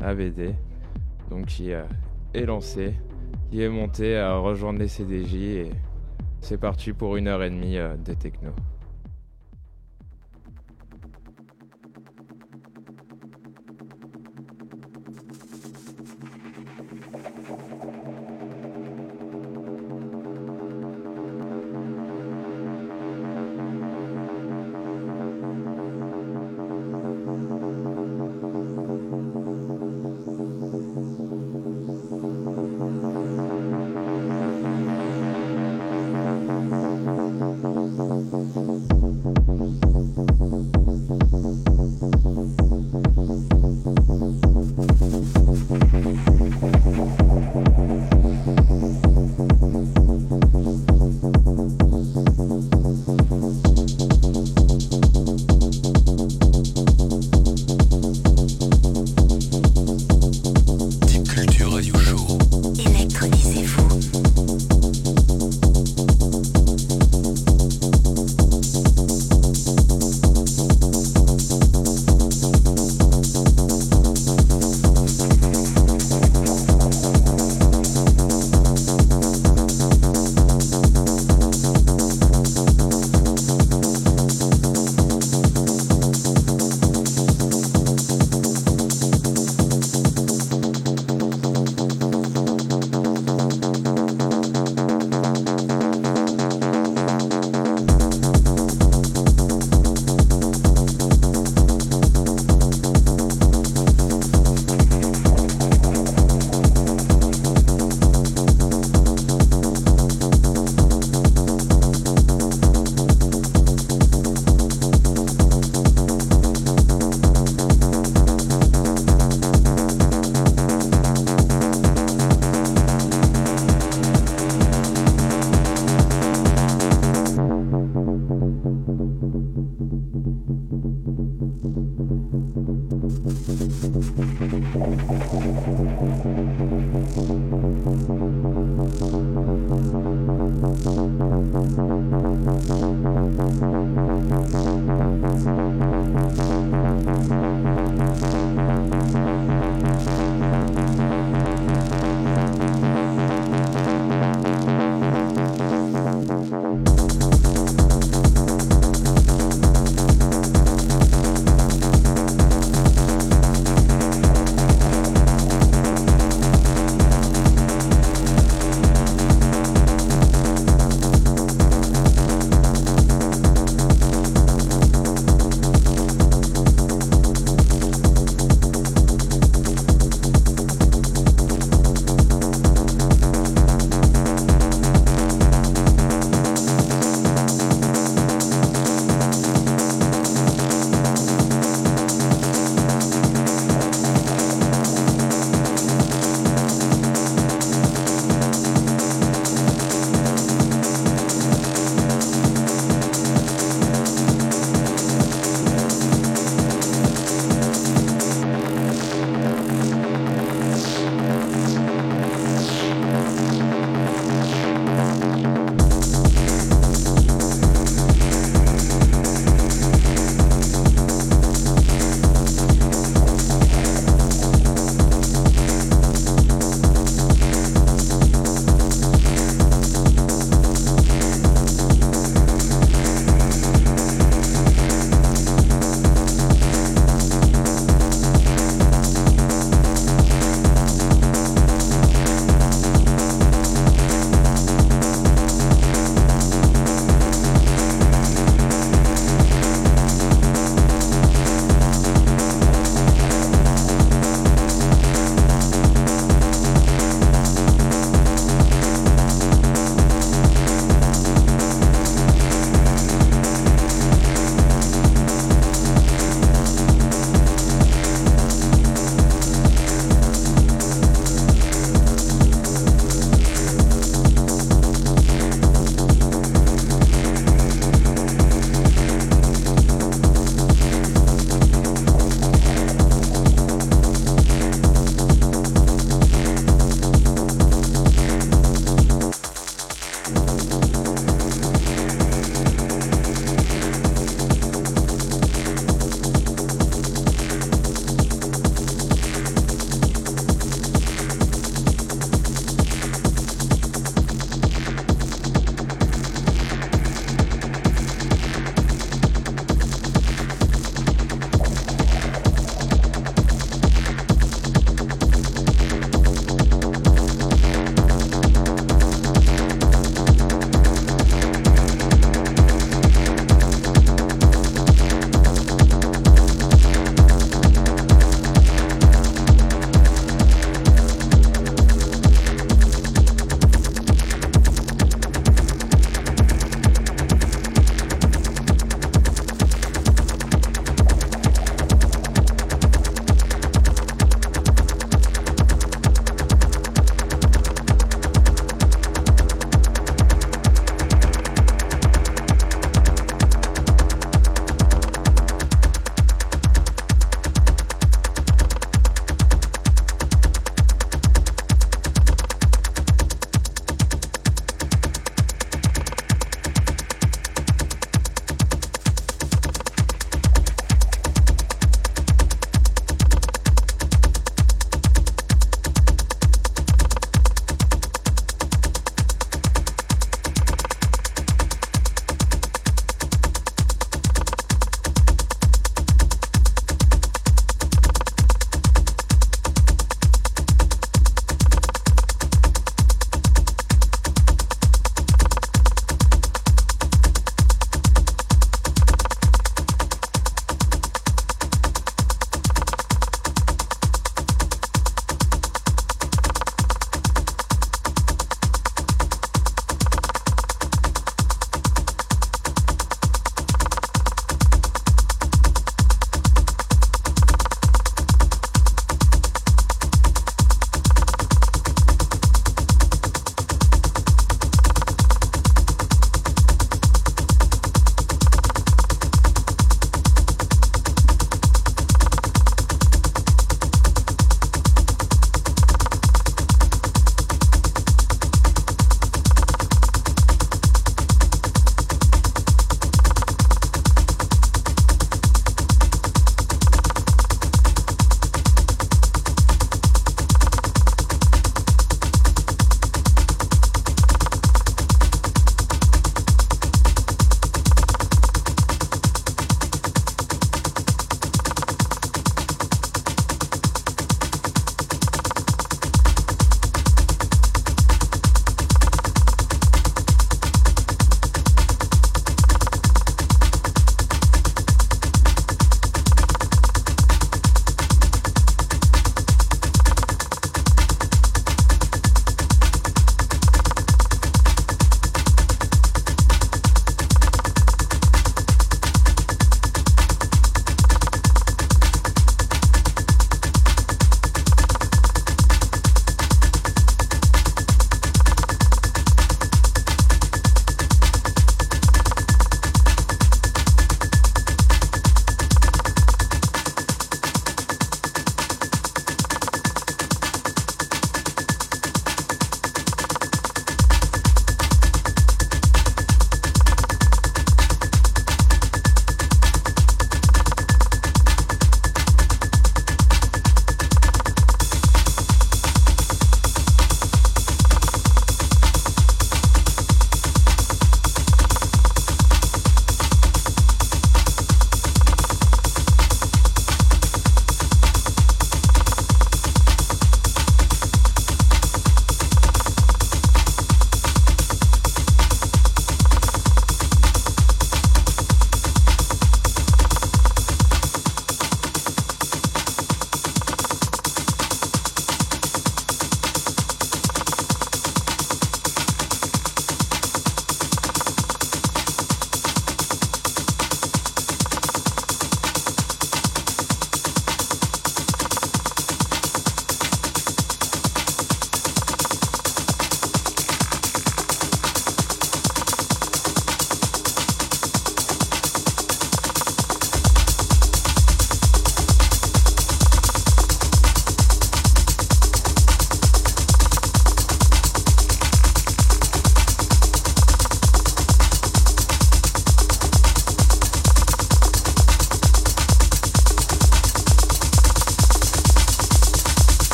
euh, 0.00 0.54
donc 1.30 1.46
qui 1.46 1.72
euh, 1.72 1.84
est 2.34 2.44
lancé, 2.44 2.92
qui 3.52 3.62
est 3.62 3.68
monté 3.68 4.16
à 4.16 4.36
rejoindre 4.38 4.80
les 4.80 4.88
CDJ 4.88 5.34
et 5.34 5.70
c'est 6.40 6.58
parti 6.58 6.92
pour 6.92 7.16
une 7.16 7.28
heure 7.28 7.44
et 7.44 7.50
demie 7.50 7.76
de 7.76 8.14
techno. 8.14 8.50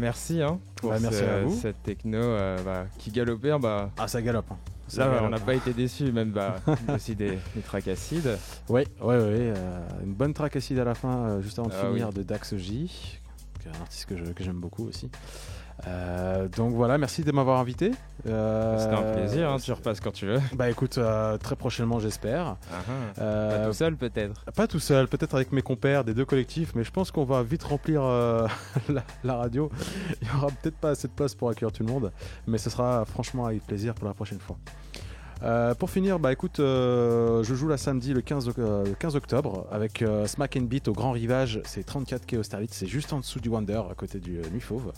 Merci 0.00 0.42
hein, 0.42 0.58
pour 0.76 0.90
Bah, 0.90 0.98
merci 1.00 1.18
ce- 1.18 1.24
à 1.24 1.42
vous. 1.42 1.54
cette 1.56 1.82
techno 1.82 2.18
euh, 2.18 2.58
bah, 2.64 2.86
qui 2.98 3.10
galopait. 3.10 3.56
Bah, 3.60 3.90
Ah, 3.98 4.08
ça 4.08 4.20
galope. 4.20 4.50
hein. 4.50 4.58
Ça 4.88 5.04
là, 5.06 5.12
galope. 5.12 5.24
on 5.26 5.28
n'a 5.30 5.38
pas 5.38 5.54
été 5.54 5.72
déçus, 5.72 6.10
même 6.10 6.30
bah, 6.32 6.56
aussi 6.94 7.14
des, 7.14 7.38
des 7.54 7.60
tracks 7.64 7.86
acides. 7.86 8.36
Oui, 8.68 8.82
ouais, 9.00 9.06
ouais, 9.06 9.16
euh, 9.56 9.80
une 10.04 10.14
bonne 10.14 10.34
track 10.34 10.56
acide 10.56 10.78
à 10.80 10.84
la 10.84 10.94
fin, 10.94 11.28
euh, 11.28 11.40
juste 11.42 11.58
avant 11.60 11.68
de 11.68 11.74
Ah 11.80 11.86
finir, 11.86 12.08
oui. 12.08 12.14
de 12.14 12.22
Dax 12.24 12.56
J, 12.56 12.90
qui 13.60 13.68
est 13.68 13.70
un 13.76 13.80
artiste 13.82 14.06
que 14.06 14.42
j'aime 14.42 14.58
beaucoup 14.58 14.86
aussi. 14.88 15.08
Euh, 15.86 16.48
donc 16.48 16.74
voilà, 16.74 16.98
merci 16.98 17.22
de 17.22 17.32
m'avoir 17.32 17.58
invité. 17.60 17.92
Euh, 18.26 18.78
C'était 18.78 18.94
un 18.94 19.12
plaisir, 19.14 19.50
hein, 19.50 19.56
tu 19.58 19.72
repasses 19.72 20.00
quand 20.00 20.12
tu 20.12 20.26
veux. 20.26 20.40
Bah 20.54 20.70
écoute, 20.70 20.98
euh, 20.98 21.38
très 21.38 21.56
prochainement 21.56 21.98
j'espère. 21.98 22.56
Ah, 22.72 22.76
ah. 22.88 23.22
Pas 23.22 23.66
tout 23.66 23.72
seul 23.72 23.96
peut-être. 23.96 24.44
Pas 24.54 24.66
tout 24.66 24.80
seul, 24.80 25.08
peut-être 25.08 25.34
avec 25.34 25.52
mes 25.52 25.62
compères 25.62 26.04
des 26.04 26.14
deux 26.14 26.24
collectifs, 26.24 26.74
mais 26.74 26.84
je 26.84 26.90
pense 26.90 27.10
qu'on 27.10 27.24
va 27.24 27.42
vite 27.42 27.62
remplir 27.62 28.02
la, 28.88 29.02
la 29.24 29.34
radio. 29.36 29.70
Il 30.20 30.28
y 30.28 30.30
aura 30.36 30.48
peut-être 30.48 30.76
pas 30.76 30.90
assez 30.90 31.08
de 31.08 31.12
place 31.12 31.34
pour 31.34 31.48
accueillir 31.48 31.72
tout 31.72 31.82
le 31.82 31.92
monde, 31.92 32.12
mais 32.46 32.58
ce 32.58 32.70
sera 32.70 33.04
franchement 33.04 33.46
avec 33.46 33.66
plaisir 33.66 33.94
pour 33.94 34.06
la 34.06 34.14
prochaine 34.14 34.40
fois. 34.40 34.56
Euh, 35.42 35.74
pour 35.74 35.88
finir, 35.90 36.18
bah 36.18 36.32
écoute, 36.32 36.60
euh, 36.60 37.42
je 37.42 37.54
joue 37.54 37.66
la 37.68 37.78
samedi 37.78 38.12
le 38.12 38.20
15, 38.20 38.48
oc- 38.48 38.58
euh, 38.58 38.84
le 38.84 38.92
15 38.94 39.16
octobre 39.16 39.66
avec 39.72 40.04
Smack 40.26 40.56
and 40.58 40.62
Beat 40.64 40.88
au 40.88 40.92
Grand 40.92 41.12
Rivage. 41.12 41.60
C'est 41.64 41.84
34 41.84 42.26
quai 42.26 42.36
Austerlitz, 42.36 42.74
c'est 42.74 42.86
juste 42.86 43.12
en 43.12 43.20
dessous 43.20 43.40
du 43.40 43.48
Wonder, 43.48 43.80
à 43.90 43.94
côté 43.94 44.18
du 44.18 44.40
Nuit 44.52 44.60
Fauve. 44.60 44.92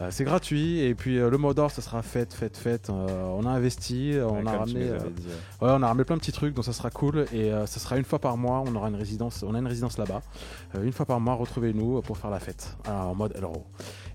Euh, 0.00 0.08
c'est 0.10 0.24
gratuit 0.24 0.80
et 0.80 0.94
puis 0.94 1.18
euh, 1.18 1.30
le 1.30 1.38
mot 1.38 1.54
d'or, 1.54 1.70
ça 1.70 1.82
sera 1.82 2.02
fête, 2.02 2.34
fête, 2.34 2.56
fête. 2.56 2.90
Euh, 2.90 3.06
on 3.36 3.46
a 3.46 3.50
investi, 3.50 4.14
on 4.20 4.44
a 4.46 4.50
ramené. 4.58 4.90
ouais. 4.90 4.98
On 5.60 5.82
a 5.82 5.94
plein 6.04 6.16
de 6.16 6.20
petits 6.20 6.32
trucs, 6.32 6.54
donc 6.54 6.64
ça 6.64 6.72
sera 6.72 6.90
cool. 6.90 7.26
Et 7.32 7.52
euh, 7.52 7.66
ça 7.66 7.78
sera 7.80 7.96
une 7.96 8.04
fois 8.04 8.18
par 8.18 8.36
mois. 8.36 8.62
On 8.66 8.74
aura 8.74 8.88
une 8.88 8.96
résidence, 8.96 9.44
on 9.46 9.54
a 9.54 9.58
une 9.58 9.66
résidence 9.68 9.98
là-bas. 9.98 10.22
Euh, 10.74 10.82
une 10.82 10.92
fois 10.92 11.06
par 11.06 11.20
mois, 11.20 11.34
retrouvez-nous 11.34 12.02
pour 12.02 12.18
faire 12.18 12.30
la 12.30 12.40
fête 12.40 12.76
Alors, 12.84 13.08
en 13.08 13.14
mode 13.14 13.32
Elro. 13.36 13.64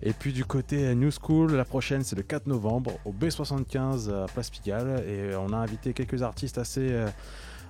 Et 0.02 0.14
puis 0.14 0.34
du 0.34 0.46
côté 0.46 0.94
New 0.96 1.12
School, 1.12 1.54
la 1.54 1.66
prochaine 1.66 2.04
c'est 2.04 2.16
le 2.16 2.24
4 2.24 2.48
novembre 2.48 2.94
au 3.06 3.14
B75 3.14 4.12
à 4.12 4.26
Place 4.26 4.50
Pigalle. 4.50 5.04
Et 5.08 5.36
on 5.36 5.54
a 5.54 5.58
invité 5.58 5.94
quelques 5.94 6.22
artistes 6.22 6.58
assez. 6.58 7.06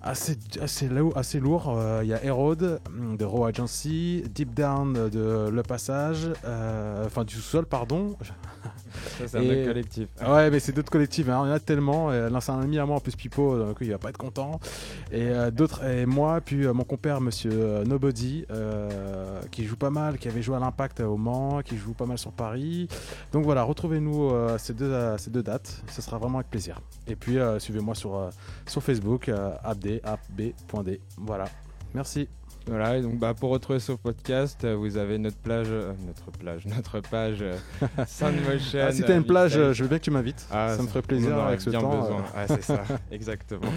Euh, 0.04 0.10
Assez, 0.12 0.38
assez, 0.62 0.88
lou- 0.88 1.14
assez 1.16 1.40
lourd. 1.40 1.74
Euh, 1.78 2.02
Il 2.04 2.10
y 2.10 2.14
a 2.14 2.24
Herod 2.24 2.80
hum, 2.88 3.18
de 3.18 3.26
Raw 3.26 3.46
Agency, 3.46 4.24
Deep 4.34 4.54
Down 4.54 4.94
de 5.10 5.50
Le 5.50 5.64
Passage, 5.64 6.30
euh, 6.46 7.06
enfin 7.06 7.24
du 7.24 7.36
sous-sol, 7.36 7.66
pardon. 7.66 8.16
Ça, 9.18 9.28
c'est 9.28 9.38
un 9.38 9.42
autre 9.42 9.66
collectif. 9.68 10.10
Ouais, 10.28 10.52
mais 10.52 10.60
c'est 10.60 10.74
d'autres 10.74 10.92
collectifs, 10.92 11.28
hein. 11.30 11.44
il 11.46 11.48
y 11.48 11.52
en 11.52 11.54
a 11.56 11.60
tellement. 11.60 12.10
L'un, 12.12 12.40
c'est 12.42 12.52
un 12.52 12.60
ami 12.62 12.78
à 12.78 12.86
moi, 12.86 12.98
en 12.98 13.00
plus 13.00 13.16
Pipo, 13.16 13.58
donc 13.58 13.78
il 13.80 13.90
va 13.90 13.98
pas 13.98 14.10
être 14.10 14.18
content. 14.18 14.60
Et 15.12 15.30
euh, 15.30 15.50
d'autres, 15.50 15.84
et 15.86 16.06
moi, 16.06 16.42
puis 16.42 16.66
euh, 16.66 16.74
mon 16.74 16.84
compère, 16.84 17.22
monsieur 17.22 17.52
euh, 17.54 17.86
Nobody, 17.86 18.46
euh, 18.52 19.40
qui 19.50 19.64
joue 19.66 19.78
pas 19.78 19.90
mal, 19.90 20.18
qui 20.18 20.28
avait 20.28 20.42
joué 20.42 20.58
à 20.58 20.60
l'Impact 20.60 21.00
au 21.00 21.16
Mans, 21.18 21.62
qui 21.64 21.78
joue 21.78 21.94
pas 21.94 22.06
mal 22.06 22.18
sur 22.18 22.32
Paris. 22.34 22.90
Donc 23.32 23.46
voilà, 23.46 23.64
retrouvez-nous 23.64 24.30
euh, 24.32 24.58
ces, 24.58 24.74
deux, 24.74 24.94
ces 25.18 25.30
deux 25.32 25.42
dates, 25.44 25.82
ce 25.90 26.02
sera 26.02 26.18
vraiment 26.18 26.40
avec 26.40 26.50
plaisir. 26.50 26.82
Et 27.08 27.16
puis 27.16 27.40
euh, 27.40 27.60
suivez-moi 27.60 27.96
sur, 27.96 28.16
euh, 28.16 28.30
sur 28.68 28.84
Facebook, 28.84 29.30
euh, 29.30 29.52
abd, 30.04 30.54
ab.d. 30.74 31.00
Voilà, 31.18 31.46
merci. 31.94 32.28
Voilà, 32.68 32.98
et 32.98 33.02
donc 33.02 33.18
bah, 33.18 33.34
pour 33.34 33.50
retrouver 33.50 33.80
ce 33.80 33.92
podcast, 33.92 34.64
euh, 34.64 34.76
vous 34.76 34.98
avez 34.98 35.18
notre 35.18 35.38
plage, 35.38 35.68
euh, 35.70 35.94
notre 36.06 36.32
plage, 36.32 36.66
notre 36.68 37.00
page 37.00 37.42
euh, 37.42 37.56
Soundmotion. 38.06 38.80
Ah, 38.88 38.92
si 38.92 39.02
t'as 39.02 39.18
une 39.18 39.26
plage, 39.26 39.58
euh, 39.58 39.74
je 39.74 39.84
veux 39.84 39.90
bien 39.90 39.98
que 39.98 40.04
tu 40.04 40.12
m'invites. 40.12 40.48
Ah, 40.52 40.76
ça 40.76 40.84
me 40.84 40.88
ferait 40.88 41.02
plaisir 41.02 41.38
avec 41.40 41.60
ce 41.60 41.72
bien 41.72 41.82
temps. 41.82 42.00
besoin. 42.02 42.24
Ah, 42.36 42.48
c'est 42.48 42.62
ça, 42.64 42.84
exactement. 43.12 43.72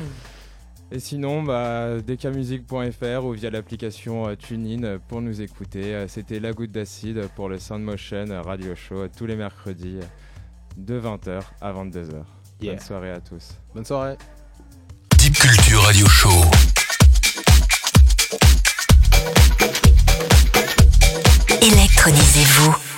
Et 0.93 1.01
sinon, 1.01 1.43
bah, 1.43 1.99
dkmusic.fr 2.07 3.25
ou 3.25 3.33
via 3.33 3.51
l'application 3.51 4.37
TuneIn 4.37 4.99
pour 5.09 5.23
nous 5.23 5.41
écouter. 5.41 6.05
C'était 6.09 6.39
La 6.39 6.53
Goutte 6.53 6.73
d'Acide 6.73 7.29
pour 7.35 7.49
le 7.49 7.59
Soundmotion 7.59 8.27
Radio 8.45 8.75
Show 8.75 9.09
tous 9.09 9.25
les 9.27 9.35
mercredis 9.35 10.01
de 10.77 11.01
20h 11.01 11.41
à 11.61 11.73
22h. 11.73 12.23
Yeah. 12.61 12.75
Bonne 12.75 12.81
soirée 12.81 13.11
à 13.11 13.21
tous. 13.21 13.59
Bonne 13.75 13.85
soirée. 13.85 14.17
Deep 15.25 15.39
Culture 15.39 15.81
Radio 15.81 16.07
Show. 16.07 16.29
Électronisez-vous. 21.63 22.94